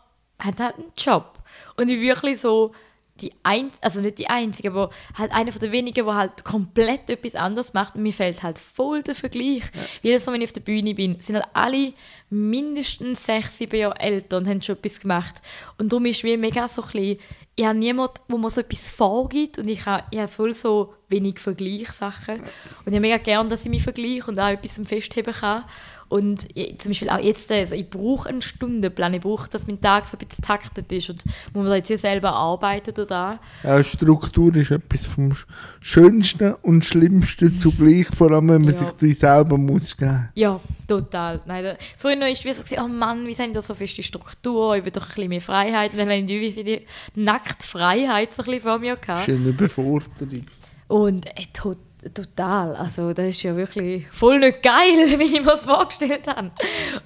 [0.40, 1.38] haben halt einen Job.
[1.76, 2.72] Und ich bin wirklich so
[3.20, 7.08] die ein, also nicht die einzige, aber halt einer von den wenigen, der halt komplett
[7.08, 7.94] etwas anderes macht.
[7.94, 9.62] Und mir fällt halt voll der Vergleich.
[10.02, 11.92] Jedes Mal, wenn ich auf der Bühne bin, sind halt alle
[12.30, 15.42] mindestens sechs, sieben Jahre älter und haben schon etwas gemacht.
[15.78, 17.18] Und darum ist wie mega so ein bisschen,
[17.54, 20.94] ich habe niemanden, wo mir so etwas vorgibt und ich habe, ich habe voll so
[21.14, 22.40] wenig Vergleichssachen.
[22.40, 22.46] Und
[22.86, 25.64] ich habe mega gern, dass ich mich vergleiche und auch etwas festheben kann.
[26.10, 29.80] Und ich, zum Beispiel auch jetzt, also ich brauche einen Stundenplan, ich brauche, dass mein
[29.80, 33.82] Tag so ein bisschen taktet ist und wo man jetzt hier selber arbeitet oder Ja,
[33.82, 35.46] Struktur ist etwas vom Sch-
[35.80, 38.80] Schönsten und Schlimmsten zugleich, vor allem wenn man Ja.
[38.80, 40.28] sich die selber muss geben.
[40.34, 41.40] Ja, total.
[41.46, 44.76] Nein, da, früher war es wie so, oh Mann, wie sind da so feste Struktur,
[44.76, 45.92] ich will doch ein bisschen mehr Freiheit.
[45.92, 46.86] Und dann habe ich die, die
[47.16, 49.24] nackte Freiheit so ein bisschen vor mir gehabt.
[49.24, 50.44] Schöne Beforderung.
[50.88, 51.74] Und äh, to
[52.12, 56.50] total, also das ist ja wirklich voll nicht geil, wie ich mir das vorgestellt habe.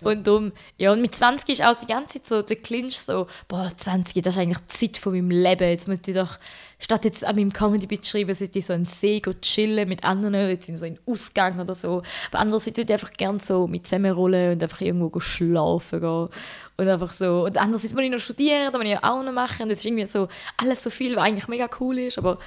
[0.03, 3.27] Und um, ja, und mit 20 ist auch die ganze Zeit so der Clinch so,
[3.47, 6.39] boah, 20, das ist eigentlich die Zeit von meinem Leben, jetzt muss ich doch,
[6.79, 10.69] statt jetzt an meinem Comedy-Bit schreiben, sollte ich so einen See chillen mit anderen, jetzt
[10.69, 12.03] in so einen Ausgang oder so.
[12.31, 16.29] Aber andererseits würde ich einfach gerne so mit zusammenrollen und einfach irgendwo schlafen gehen.
[16.77, 19.69] Und einfach so, und andererseits muss ich noch studieren, da muss ich auch noch machen.
[19.69, 22.39] Das ist irgendwie so, alles so viel, was eigentlich mega cool ist, aber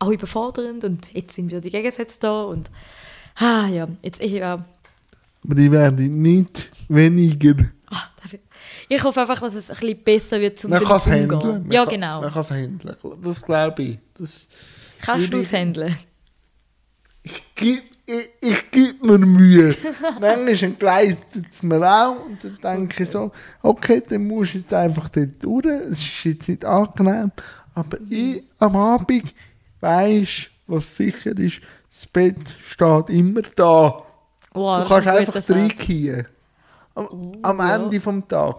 [0.00, 2.70] auch überfordernd und jetzt sind wieder die Gegensätze da und
[3.36, 4.64] ah ja, jetzt ich ja,
[5.44, 7.54] Aber die werden nicht weniger.
[7.90, 8.40] ah, darf ich-
[8.88, 11.28] ich hoffe einfach, dass es ein bisschen besser wird zum Man kann es handeln.
[11.62, 12.20] Man Ja, kann- genau.
[12.22, 12.96] Man kann es handeln.
[13.22, 13.98] Das glaube ich.
[14.18, 14.48] Das,
[15.00, 15.94] Kannst du ich- es handeln?
[17.22, 19.72] ich gebe ich, ich geb mir Mühe.
[20.20, 23.30] Manchmal entgleistet es mir auch und dann denke ich so,
[23.62, 25.64] okay, dann musst du jetzt einfach dort durch.
[25.66, 27.30] Es ist jetzt nicht angenehm,
[27.74, 29.32] aber ich am Abend
[29.80, 31.60] weiss, was sicher ist,
[31.90, 34.02] das Bett steht immer da.
[34.52, 36.26] Wow, du das kannst ist ein einfach reingehen.
[36.94, 37.74] Am, am ja.
[37.76, 38.56] Ende vom Tag.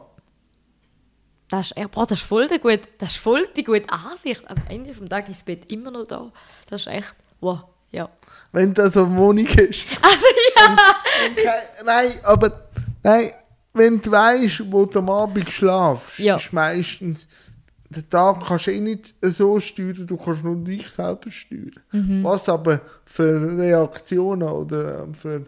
[1.49, 4.43] Das ist, ja, boah, das ist voll die gute, das ist voll die gute Ansicht.
[4.49, 6.32] Am Ende des Tages ist das Bett immer noch da.
[6.69, 7.59] Das ist echt, wow,
[7.91, 8.09] ja.
[8.53, 9.86] Wenn du so eine Wohnung hast.
[10.01, 10.76] Also ja!
[11.28, 12.69] Und kein- nein, aber
[13.03, 13.32] nein,
[13.74, 16.38] wenn du weißt, wo du am Abend schlafst, Ja.
[16.38, 17.28] ist meistens
[17.96, 21.74] den Tag kannst du eh nicht so steuern, du kannst nur dich selber steuern.
[21.92, 22.24] Mhm.
[22.24, 25.46] Was aber für Reaktionen oder ähm, für,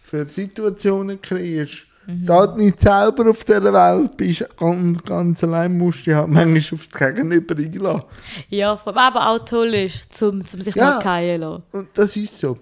[0.00, 2.26] für Situationen kreierst, Mhm.
[2.26, 6.26] da du nicht selber auf dieser Welt bist und ganz allein musst du dich halt
[6.30, 8.02] manchmal aufs Gegenüber einlassen.
[8.48, 10.94] Ja, was aber auch toll ist, zum, zum sich Ja.
[10.96, 11.62] mal fallen lassen.
[11.70, 12.56] Und das ist so.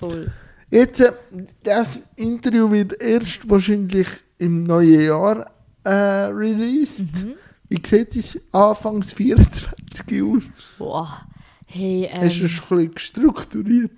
[0.00, 0.30] Voll.
[0.70, 1.12] Jetzt, äh,
[1.62, 4.08] das Interview wird erst wahrscheinlich
[4.38, 5.50] im neuen Jahr
[5.84, 7.12] äh, released.
[7.12, 7.34] Mhm.
[7.72, 10.42] Wie sieht es Anfangs 24 aus?
[10.78, 11.22] Boah.
[11.66, 13.90] Hey, Hast du ähm, es ein bisschen strukturiert?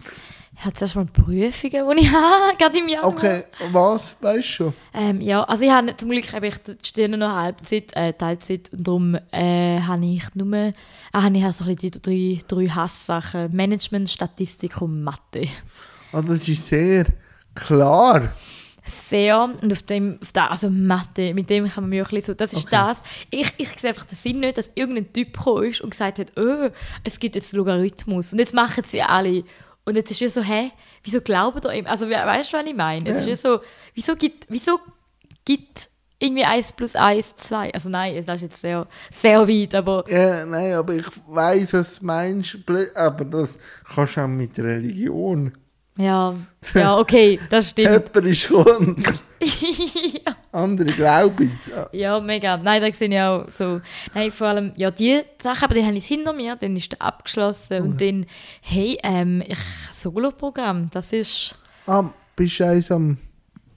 [0.57, 3.13] ich hatte zuerst mal Prüfungen, die ich habe, gerade im Januar.
[3.13, 4.17] Okay, was?
[4.21, 4.75] Weißt du schon?
[4.95, 6.55] Ähm, ja, also ich habe zum Glück habe ich
[6.85, 10.73] studiere noch Halbzeit, äh, Teilzeit und darum äh, habe ich nur, äh,
[11.13, 15.49] habe ich halt so ein bisschen die drei, drei Hasssachen, Management, Statistik und Mathe.
[16.13, 17.07] Ah, das ist sehr
[17.57, 18.29] klar.
[18.87, 22.17] Sehr, und auf dem, auf da, also Mathe, mit dem kann man mir auch ein
[22.17, 22.77] bisschen so, das ist Okay.
[22.77, 26.19] das, ich, ich sehe einfach den Sinn nicht, dass irgendein Typ gekommen ist und gesagt
[26.19, 26.69] hat, oh,
[27.03, 29.45] es gibt jetzt Logarithmus und jetzt machen sie alle.
[29.87, 30.71] Und jetzt ist wie so, hä,
[31.03, 33.09] wieso glauben da ihm, also we- weißt du, was ich meine?
[33.09, 33.33] Es ist Ja.
[33.33, 33.61] wie so,
[33.95, 34.79] wieso gibt, wieso
[35.45, 37.73] gibt irgendwie 1 plus 1 2?
[37.75, 41.99] Also nein, das ist jetzt sehr, sehr weit, aber Ja, nein, aber ich weiß, was
[42.01, 42.57] du meinst,
[42.95, 43.59] aber das
[43.95, 45.53] kannst du auch mit Religion.
[45.97, 46.35] Ja,
[46.75, 47.91] ja, okay, das stimmt.
[47.91, 49.05] Jemand ist gekommen,
[50.27, 50.37] ja.
[50.53, 51.67] andere glauben es.
[51.69, 51.89] Ja.
[51.93, 52.57] Ja, mega.
[52.57, 53.81] Nein, da sehe ich auch so.
[54.15, 57.03] Nein, vor allem, ja, die Sache, aber den habe ich hinter mir, dann ist der
[57.03, 57.83] abgeschlossen.
[57.83, 58.27] Und dann,
[58.63, 59.59] hey, ähm, ich,
[59.93, 63.19] Solo-Programm, das ist, Ah, bist du eins am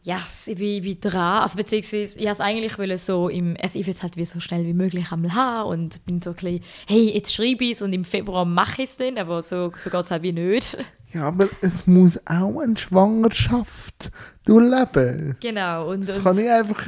[0.08, 1.44] yes, ich bin, ich bin dran.
[1.44, 4.40] Also beziehungsweise, ich wollte es eigentlich so im, also ich will es halt wie so
[4.40, 7.82] schnell wie möglich einmal haben und bin so ein bisschen, hey, jetzt schreibe ich es
[7.82, 10.78] und im Februar mache ich es dann, aber so, so geht es halt wie nicht.
[11.18, 14.12] Ja, aber es muss auch eine Schwangerschaft
[14.46, 15.36] durchleben.
[15.40, 15.90] Genau.
[15.90, 16.88] Und, Das und, kann nicht einfach,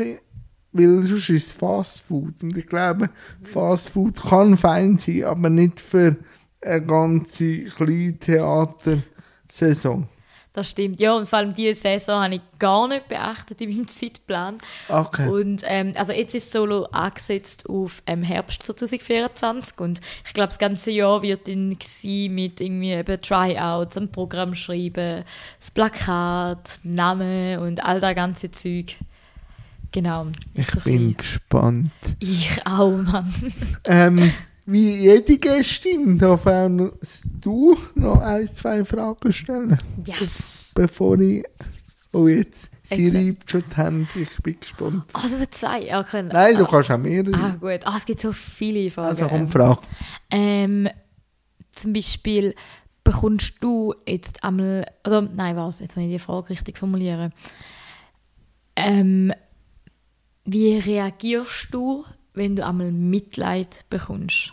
[0.71, 2.43] weil sonst ist es Fast Food.
[2.43, 3.09] Und ich glaube,
[3.41, 6.15] Fast Food kann fein sein, aber nicht für
[6.61, 10.07] eine ganze Kleintheater-Saison.
[10.53, 10.99] Das stimmt.
[10.99, 14.57] Ja, und vor allem diese Saison habe ich gar nicht beachtet in meinem Zeitplan.
[14.87, 15.29] Okay.
[15.29, 20.57] Und ähm, also jetzt ist Solo angesetzt auf ähm, Herbst 2024 und ich glaube, das
[20.57, 25.23] ganze Jahr wird dann mit irgendwie eben Tryouts, ein Programm schreiben,
[25.59, 28.95] das Plakat, Name und all das ganze Zeug.
[29.91, 30.27] Genau.
[30.55, 31.91] Ich bin gespannt.
[32.19, 33.33] Ich auch, Mann.
[33.85, 34.31] Ähm,
[34.71, 36.69] wie jede Gästin darf auch
[37.41, 40.71] du noch ein, zwei Fragen stellen, Yes.
[40.75, 41.43] bevor ich.
[42.11, 42.69] Oh, jetzt.
[42.83, 43.23] Sie Exakt.
[43.23, 44.07] reibt schon die Hände.
[44.15, 45.03] Ich bin gespannt.
[45.13, 45.83] Ah, du willst zwei?
[45.83, 46.29] Ja, können.
[46.29, 47.35] Nein, du ah, kannst auch mehrere.
[47.35, 47.81] Ah, gut.
[47.85, 49.09] Ah, es gibt so viele Fragen.
[49.09, 49.79] also komm, frag.
[50.31, 50.89] Ähm,
[51.71, 52.55] zum Beispiel
[53.03, 57.31] bekommst du jetzt einmal, oder nein, was, jetzt muss ich die Frage richtig formulieren.
[58.75, 59.33] Ähm,
[60.45, 64.51] wie reagierst du, wenn du einmal Mitleid bekommst?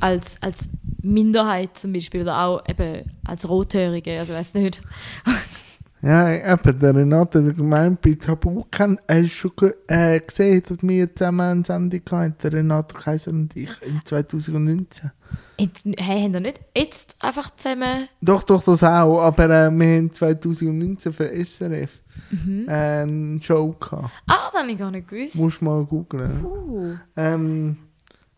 [0.00, 0.68] Als, als
[1.02, 4.82] Minderheit zum Beispiel oder auch eben als Rothörige, also weiß nicht.
[6.02, 10.78] Ja, eben, der Renate, der gemeint bei Tabu, kennt, hast du schon äh, gesehen, dass
[10.80, 15.10] wir zusammen eine Sendung hatten, der Renate Kaiser und ich, in 2019?
[15.58, 18.08] Jetzt, hey, haben wir nicht jetzt einfach zusammen...
[18.22, 22.00] Doch, doch, das auch, aber äh, wir haben 2019 für SRF
[22.30, 22.66] Mhm.
[22.68, 24.10] äh, eine Show gehabt.
[24.26, 25.36] Ah, das habe ich gar nicht gewusst.
[25.36, 26.44] Musst mal googeln.
[26.44, 26.94] Uh.
[27.16, 27.76] Ähm,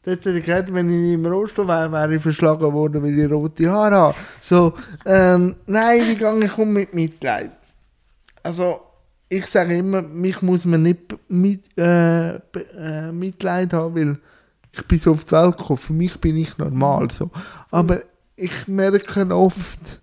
[0.03, 3.30] dort hat er gesagt, wenn ich im Rollstuhl wäre, wäre ich verschlagen worden, weil ich
[3.30, 4.14] rote Haare habe.
[4.40, 4.74] So,
[5.05, 7.51] ähm, nein, wie gehe ich um mit Mitleid?
[8.43, 8.80] Also,
[9.28, 14.18] ich sage immer, mich muss man nicht mit, äh, äh, Mitleid haben, weil
[14.72, 15.78] ich bin so auf die Welt gekommen.
[15.78, 17.30] Für mich bin ich normal so.
[17.70, 18.01] Aber
[18.36, 20.01] ich merke oft,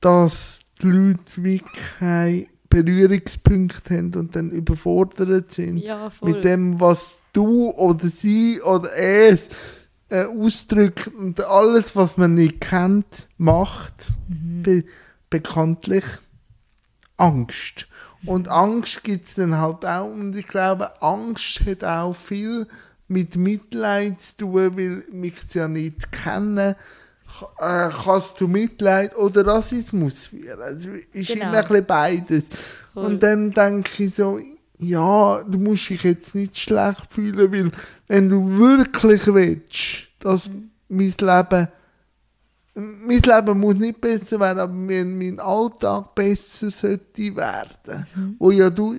[0.00, 7.70] dass die Leute wirklich Berührungspunkte haben und dann überfordert sind Ja, mit dem, was du
[7.70, 9.50] oder sie oder es
[10.08, 14.84] äh, ausdrückt und alles, was man nicht kennt, macht, be
[15.28, 16.04] bekanntlich
[17.16, 17.88] Angst.
[18.24, 22.66] Und Angst gibt es dann halt auch und ich glaube, Angst hat auch viel
[23.08, 26.74] mit Mitleid zu tun, weil mich ja nicht kennen
[27.58, 30.60] äh, kannst du Mitleid oder Rassismus führen.
[30.60, 31.46] Also ist Genau.
[31.48, 32.48] immer ein bisschen beides.
[32.94, 33.04] Voll.
[33.06, 34.38] Und dann denke ich so,
[34.78, 37.70] ja, du musst dich jetzt nicht schlecht fühlen, weil
[38.08, 40.50] wenn du wirklich willst, dass
[40.88, 41.68] mein Leben,
[42.74, 48.06] mein Leben muss nicht besser werden, aber wenn mein Alltag besser sollte werden,
[48.38, 48.96] wo ja du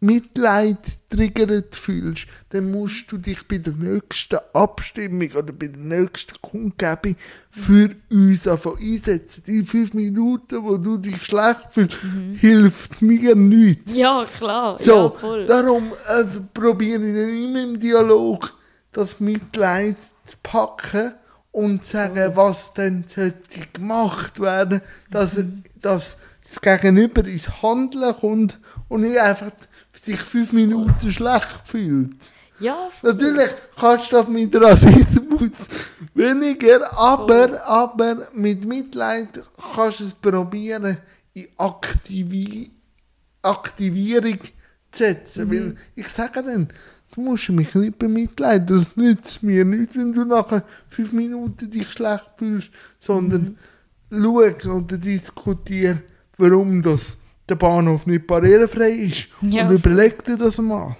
[0.00, 0.78] Mitleid
[1.08, 7.16] triggert fühlst, dann musst du dich bei der nächsten Abstimmung oder bei der nächsten Kundgebung
[7.50, 9.42] für uns einfach einsetzen.
[9.46, 11.96] Die fünf Minuten, wo du dich schlecht fühlst,
[12.36, 13.94] hilft mir nichts.
[13.94, 14.78] Ja, klar.
[14.78, 18.54] So, ja, darum also, probiere ich dann immer im Dialog
[18.92, 21.14] das Mitleid zu packen
[21.50, 24.80] und zu sagen, was denn sollte gemacht werden,
[25.10, 25.46] dass, er,
[25.80, 29.50] dass das Gegenüber ins Handeln kommt und nicht einfach
[30.08, 32.16] sich fünf Minuten schlecht fühlt.
[32.60, 33.12] Ja, voll.
[33.12, 35.52] Natürlich kannst du das mit Rassismus
[36.14, 39.28] weniger, aber, aber mit Mitleid
[39.74, 40.98] kannst du es probieren,
[41.34, 42.72] in Aktivi
[43.42, 44.40] Aktivierung
[44.90, 45.50] zu setzen.
[45.50, 46.68] Weil ich sage dann,
[47.14, 51.92] du musst mich nicht bemitleiden, das nützt mir nichts, wenn du nachher fünf Minuten dich
[51.92, 53.56] schlecht fühlst, sondern
[54.10, 54.40] schau
[54.76, 56.02] oder diskutiere,
[56.36, 57.16] warum das
[57.48, 59.28] der Bahnhof nicht barrierefrei ist.
[59.40, 59.66] Ja.
[59.66, 60.96] Und überleg dir das mal.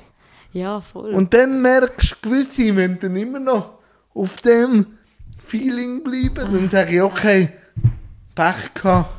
[0.52, 1.10] Ja, voll.
[1.10, 3.78] Und dann merkst du gewisse, wenn dann immer noch
[4.14, 4.86] auf dem
[5.44, 7.48] Feeling bleiben, dann sage ich, okay,
[8.34, 9.10] Pech gehabt,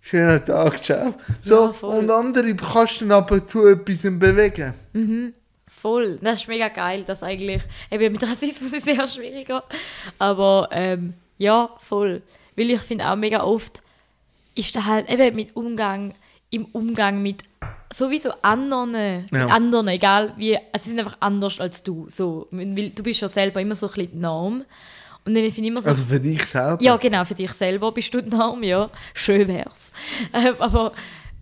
[0.00, 1.14] schönen Tag, ciao.
[1.42, 4.74] So, Ja, und andere kannst du dann aber zu etwas bewegen.
[4.92, 5.34] Mhm.
[5.66, 6.18] Voll.
[6.20, 9.62] Das ist mega geil, dass eigentlich, eben mit Rassismus ist es sehr schwieriger,
[10.18, 12.22] aber ähm, ja, voll.
[12.56, 13.82] Weil ich finde auch mega oft,
[14.54, 16.14] ist da halt eben mit Umgang,
[16.50, 17.42] im Umgang mit
[17.92, 19.44] sowieso anderen, Ja.
[19.44, 23.20] mit anderen, egal wie, also sie sind einfach anders als du, so, weil du bist
[23.20, 24.64] ja selber immer so ein bisschen die Norm
[25.24, 26.78] und dann finde ich immer so, Also für dich selber.
[26.82, 28.88] ja, genau, für dich selber bist du die Norm, ja.
[29.14, 29.92] Schön wär's.
[30.32, 30.92] Ähm, aber,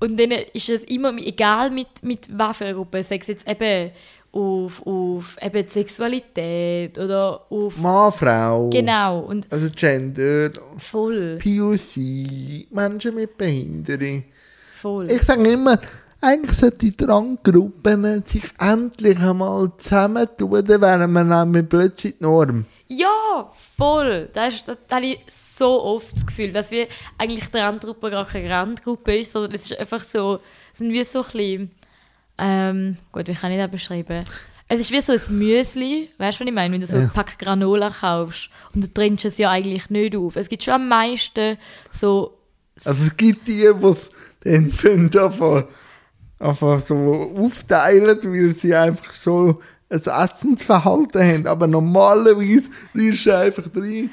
[0.01, 3.91] und dann ist es immer, egal mit, mit einer Gruppe, sei es jetzt eben
[4.33, 7.79] auf, auf eben Sexualität oder auf...
[7.79, 8.69] Mann, Frau.
[8.71, 14.25] Genau, und Also Gender, voll, POC, Menschen mit Behinderung.
[14.87, 15.11] Voll.
[15.11, 15.78] Ich sage immer,
[16.20, 22.64] eigentlich sollten die Randgruppen sich endlich einmal zusammentun, dann wären wir nämlich plötzlich die Norm.
[22.89, 24.28] Ja, voll.
[24.32, 26.87] Das, ist, das, das habe ich so oft das Gefühl, dass wir
[27.18, 30.39] eigentlich die Randgruppe gar keine Randgruppe ist, sondern es ist einfach so,
[30.72, 31.70] sind wir so klein.
[32.39, 34.24] Ähm, gut, wie kann ich das beschreiben?
[34.68, 36.74] Es ist wie so ein Müsli, weißt du, was ich meine?
[36.74, 37.03] Wenn du so Ja.
[37.05, 40.37] ein Pack Granola kaufst und du trinkst es ja eigentlich nicht auf.
[40.37, 41.57] Es gibt schon am meisten
[41.93, 42.37] so
[42.84, 43.95] Also es gibt die, die
[44.47, 45.65] dann finden, einfach,
[46.39, 51.47] einfach so aufteilen, weil sie einfach so ein Essensverhalten haben.
[51.47, 54.11] Aber normalerweise rührst du einfach rein,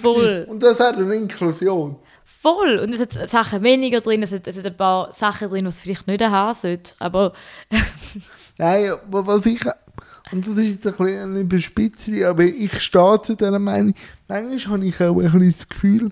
[0.00, 0.46] Voll.
[0.48, 1.96] und das hat eine Inklusion.
[2.24, 2.78] voll.
[2.78, 5.68] Und es hat Sachen weniger drin, es hat, es hat ein paar Sachen drin, die
[5.68, 6.94] es vielleicht nicht haben sollte.
[6.98, 7.32] Aber
[8.58, 9.60] Nein, aber was ich,
[10.32, 13.94] und das ist jetzt ein bisschen eine aber ich stehe zu dieser Meinung,
[14.28, 16.10] manchmal habe ich auch ein bisschen das Gefühl,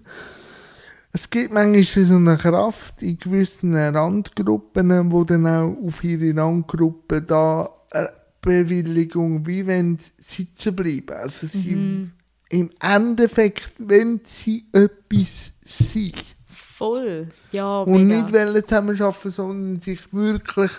[1.14, 7.22] es gibt manchmal so eine Kraft in gewissen Randgruppen, wo dann auch auf ihre Randgruppe
[7.22, 11.16] da eine Bewilligung, wie wenn sie sitzen bleiben.
[11.16, 12.10] Also sie,
[12.50, 16.34] im Endeffekt, wenn sie etwas sind
[16.74, 17.28] voll.
[17.52, 18.22] Ja, und mega.
[18.22, 20.72] nicht wollen zusammenarbeiten, sondern sich wirklich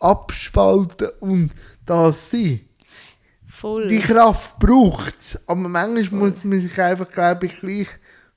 [0.00, 1.50] abspalten und
[1.84, 2.60] das sein.
[3.46, 3.86] voll.
[3.88, 7.88] Die Kraft braucht es, aber manchmal muss man sich einfach, glaube ich, gleich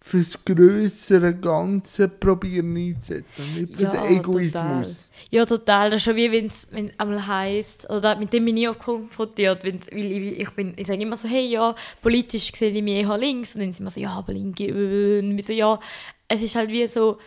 [0.08, 4.52] fürs größere Ganze probieren einzusetzen und nicht für Ja, den Egoismus.
[4.54, 4.86] Total.
[5.30, 5.90] Ja, total.
[5.90, 9.64] Das ist schon wie wenn es einmal heisst, oder mit dem bin ich auch konfrontiert,
[9.64, 12.96] wenn's, weil ich, ich, bin, ich sage immer so, hey, ja, politisch sehe ich mich
[12.96, 15.80] eher links, und dann sind wir so, ja, aber linke, äh, und ich so, ja,
[16.28, 17.18] es ist halt wie so,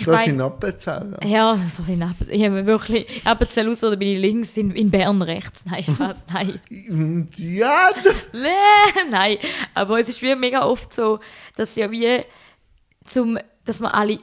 [0.00, 1.16] ich Das sind meine, Appenzellen.
[1.24, 4.90] ja, so in Appen- ich habe wirklich, Appenzell aus oder bin ich links, in, in
[4.90, 6.60] Bern rechts, nein, was, nein.
[7.36, 7.90] Ja,
[8.32, 9.38] Nee, nein,
[9.74, 11.18] aber es ist wie mega oft so,
[11.56, 12.20] dass ja wie
[13.04, 14.18] zum, dass man alle,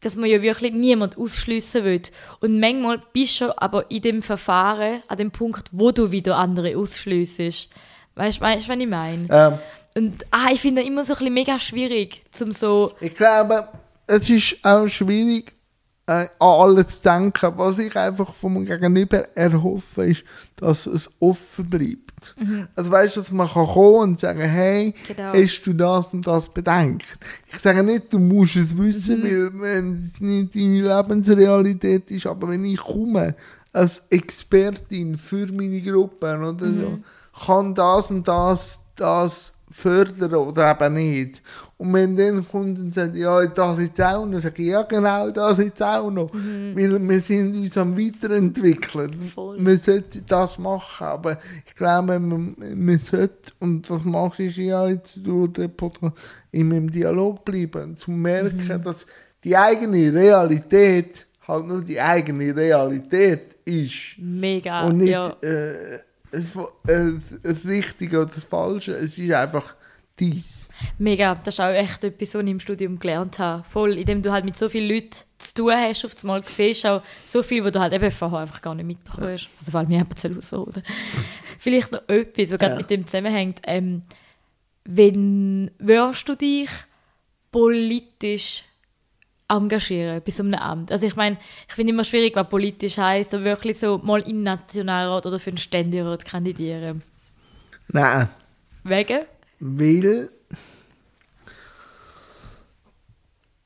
[0.00, 2.02] dass man ja wirklich niemand ausschliessen will.
[2.40, 6.76] Und manchmal bist du aber in dem Verfahren an dem Punkt, wo du wieder andere
[6.76, 7.68] ausschliessest.
[8.14, 9.26] Weißt du, weißt, was ich meine?
[9.30, 9.58] ähm,
[9.94, 13.68] Und ah, ich finde immer so ein bisschen mega schwierig, zum so, ich glaube,
[14.10, 15.52] es ist auch schwierig,
[16.06, 17.52] äh, an alles zu denken.
[17.56, 20.24] Was ich einfach vom Gegenüber erhoffe, ist,
[20.56, 22.34] dass es offen bleibt.
[22.74, 25.32] Also weißt du, dass man kann kommen und sagen, hey, Genau.
[25.32, 27.16] hast du das und das bedenkt?
[27.50, 32.48] Ich sage nicht, du musst es wissen, weil wenn es nicht deine Lebensrealität ist, aber
[32.50, 33.34] wenn ich komme
[33.72, 36.98] als Expertin für meine Gruppe oder so,
[37.46, 41.42] kann das und das, das fördern oder eben nicht.
[41.78, 45.30] Und wenn dann kommt und sagt, ja, das jetzt auch noch, sage ich, ja genau,
[45.30, 46.32] das jetzt auch noch.
[46.32, 49.14] Weil wir sind uns am weiterentwickeln.
[49.34, 49.64] Voll.
[49.64, 54.88] Wir sollten das machen, aber ich glaube, man, man sollte, und das machst du ja
[54.88, 56.14] jetzt durch den Podcast,
[56.50, 59.06] immer im Dialog bleiben, zu merken, dass
[59.42, 64.18] die eigene Realität halt nur die eigene Realität ist.
[64.18, 65.36] mega, und nicht ja.
[65.42, 65.98] äh,
[66.32, 66.52] das,
[66.84, 68.92] das, das Richtige oder das Falsche.
[68.92, 69.74] Es ist einfach
[70.18, 70.68] dies.
[70.98, 73.64] Mega, das ist auch echt etwas, was ich im Studium gelernt habe.
[73.70, 77.02] Voll, indem du halt mit so vielen Leuten zu tun hast, auf einmal siehst auch
[77.24, 79.48] so viel, was du halt eben vorher einfach gar nicht mitbekommen hast.
[79.58, 80.82] Also vor allem mir eben so, oder?
[81.58, 82.78] Vielleicht noch etwas, was gerade Ja.
[82.78, 83.60] mit dem zusammenhängt.
[83.66, 84.02] Ähm,
[84.84, 86.68] wenn würdest du dich
[87.50, 88.64] politisch
[89.50, 90.92] engagieren bei so einem Amt?
[90.92, 91.36] Also ich meine,
[91.68, 95.50] ich finde immer schwierig, was politisch heisst, aber wirklich so mal im Nationalrat oder für
[95.50, 97.02] einen Ständerat kandidieren.
[97.88, 98.28] Nein,
[98.84, 99.20] Wegen?
[99.60, 100.30] weil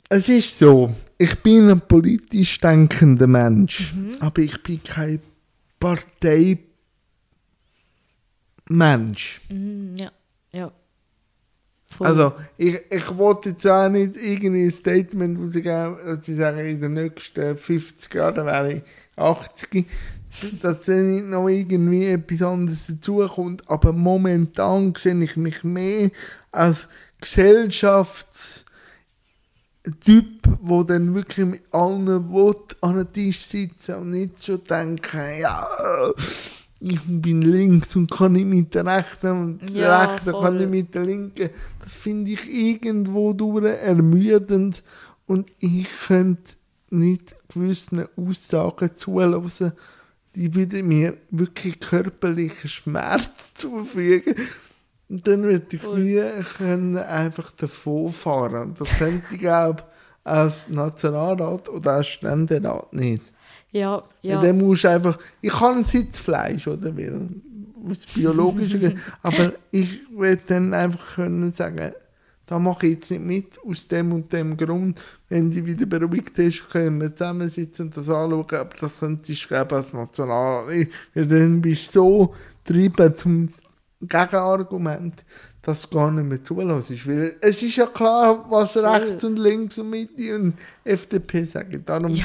[0.09, 5.21] es ist so, ich bin ein politisch denkender Mensch, aber ich bin kein
[5.81, 6.61] Parteimensch.
[9.49, 10.13] Mm, ja,
[10.53, 10.73] ja.
[11.97, 12.09] Voll.
[12.09, 16.95] Also, ich, ich wollte jetzt auch nicht irgendein Statement rausgeben, dass ich sage, in den
[16.95, 18.83] nächsten 50 Jahren wäre ich
[19.17, 19.87] 80,
[20.61, 23.63] dass dann nicht noch irgendwie etwas anderes dazukommt.
[23.71, 26.11] Aber momentan sehe ich mich mehr
[26.51, 26.89] als
[27.21, 28.65] Gesellschaftstyp,
[29.85, 35.65] der dann wirklich mit allen will, an den Tisch sitzen und nicht schon denken, ja,
[36.81, 40.59] ich bin links und kann nicht mit der Rechten und der Ja, Rechten kann voll.
[40.59, 41.51] nicht mit der Linken.
[41.83, 44.83] Das finde ich irgendwo durch ermüdend
[45.27, 46.53] und ich könnte
[46.91, 49.73] nicht gewissen Aussagen zulassen,
[50.35, 54.35] die würden mir wirklich körperlichen Schmerz zufügen.
[55.09, 56.23] Und dann würde ich wie
[56.57, 58.71] können einfach davon fahren.
[58.71, 59.85] Und Das könnte ich glaube
[60.25, 63.23] als Nationalrat oder als Ständerat nicht.
[63.75, 64.41] Ja, Ja.
[64.41, 66.93] Dann musst du einfach, ich kann ein Sitzfleisch, oder?
[67.87, 71.93] Aus biologischen aber ich will dann einfach können sagen,
[72.47, 75.01] da mache ich jetzt nicht mit, aus dem und dem Grund.
[75.29, 79.55] Wenn sie wieder beruhigt ist, können wir zusammensitzen und das anschauen, aber das könntest du
[79.57, 83.49] als National, weil dann bist du so treiben zum
[84.01, 85.25] Gegenargument,
[85.65, 87.07] dass du gar nicht mehr zulässt.
[87.09, 90.55] Weil es ist ja klar, was rechts und links und Mitte und
[90.85, 91.83] FDP sagen.
[91.87, 92.25] Darum Ja.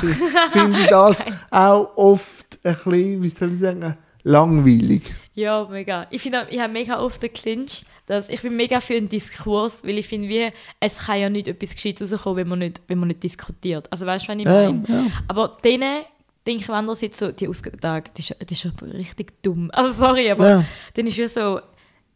[0.51, 5.13] finde ich das auch oft ein bisschen, wie soll ich sagen, langweilig.
[5.33, 6.05] Ja, mega.
[6.09, 9.83] Ich finde, ich habe mega oft den Clinch, dass ich bin mega für einen Diskurs,
[9.83, 12.99] weil ich finde, wie, es kann ja nicht etwas Gescheites rauskommen, wenn man nicht, wenn
[12.99, 13.87] man nicht diskutiert.
[13.91, 14.83] Also weißt du, was ich Ja, meine?
[14.87, 15.05] ja.
[15.27, 16.01] Aber denen
[16.45, 19.69] denke ich andererseits so, die Ausgabe, das ist, das ist richtig dumm.
[19.73, 20.65] Also sorry, aber Ja.
[20.95, 21.59] dann ist wie so,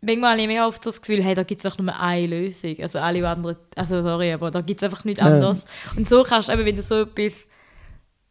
[0.06, 2.76] manchmal habe ich mega oft das Gefühl, hey, da gibt es auch nur eine Lösung.
[2.82, 5.26] Also alle anderen, also sorry, aber da gibt es einfach nicht Ja.
[5.26, 5.66] anders.
[5.96, 7.48] Und so kannst du eben, wenn du so etwas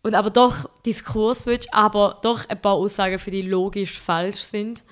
[0.02, 4.82] und aber doch Diskurs willst, aber doch ein paar Aussagen für die logisch falsch sind.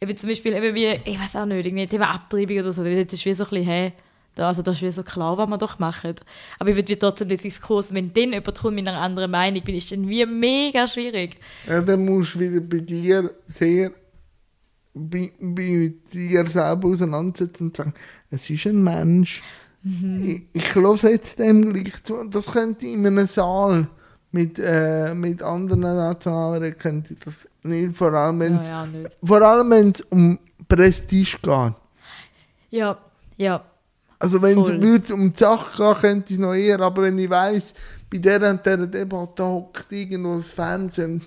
[0.00, 3.12] Eben zum Beispiel, eben wie, ich weiß auch nicht, irgendwie Thema Abtreibung oder so, das
[3.12, 3.92] ist wie so ein bisschen, hey,
[4.34, 6.14] da, also das ist wie so klar, was wir doch machen.
[6.58, 9.74] Aber ich würde trotzdem den Diskurs, wenn dann jemand kommt mit einer anderen Meinung, bin
[9.74, 11.36] ist dann wie mega schwierig.
[11.68, 13.92] Ja, dann musst du wieder bei dir sehr
[14.94, 17.94] bei, bei dir selber auseinandersetzen und sagen,
[18.30, 19.42] es ist ein Mensch.
[20.24, 22.24] Ich, ich höre jetzt dem gleich zu.
[22.24, 23.88] Das könnte in einem Saal
[24.30, 29.08] mit, äh, mit anderen Nationalräten könnte das nicht, vor allem wenn es Ja, ja,
[30.10, 30.38] um
[30.68, 31.74] Prestige geht.
[32.70, 32.98] Ja,
[33.36, 33.64] ja.
[34.18, 37.28] Also wenn es um die Sache gehen, könnte ich es noch eher, aber wenn ich
[37.28, 37.74] weiss,
[38.08, 41.22] bei der und dieser Debatte hockt irgendwo das Fernsehen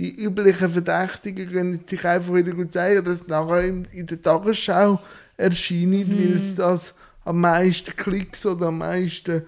[0.00, 4.20] die üblichen Verdächtigen können sich einfach wieder gut zeigen, dass es nachher in, in der
[4.20, 4.98] Tagesschau
[5.36, 6.18] erscheint, Mhm.
[6.18, 6.94] weil es das
[7.24, 9.42] am meisten Klicks oder am meisten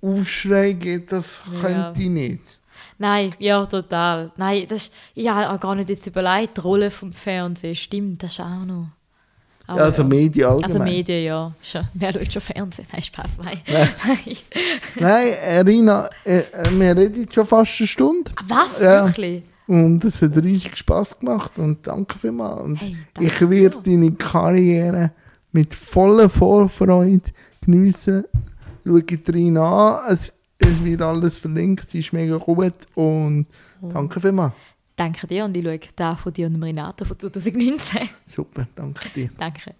[0.00, 1.60] Aufschrei gibt, das Ja.
[1.60, 2.58] könnte ich nicht.
[3.00, 4.32] Nein, ja, total.
[4.36, 8.22] Nein, das ist, ich habe auch gar nicht jetzt überlegt, die Rolle vom Fernsehen, stimmt,
[8.22, 8.88] das ist auch noch.
[9.66, 10.64] Aber Ja, also Medien allgemein.
[10.70, 11.52] Also Medien, ja.
[11.94, 12.86] Wer schaut schon Fernsehen?
[12.90, 13.60] Nein, Spaß, nein.
[14.98, 15.34] Nein,
[15.66, 18.32] Rina, äh, äh, wir reden schon fast eine Stunde.
[18.46, 18.80] Was?
[18.80, 19.06] Ja.
[19.06, 19.42] Wirklich?
[19.68, 22.62] Und es hat riesig Spass gemacht und danke vielmals.
[22.62, 25.12] Und Hey, danke ich werde deine Karriere
[25.52, 27.20] mit voller Vorfreude
[27.60, 28.24] geniessen.
[28.84, 29.98] Schau rein an.
[30.08, 33.46] Es, es wird alles verlinkt, es ist mega gut und
[33.80, 33.90] Oh.
[33.92, 34.54] danke vielmals.
[34.96, 38.08] Danke dir und ich schaue da von dir und Renato von 2019.
[38.26, 39.30] Super, danke dir.
[39.38, 39.74] Danke.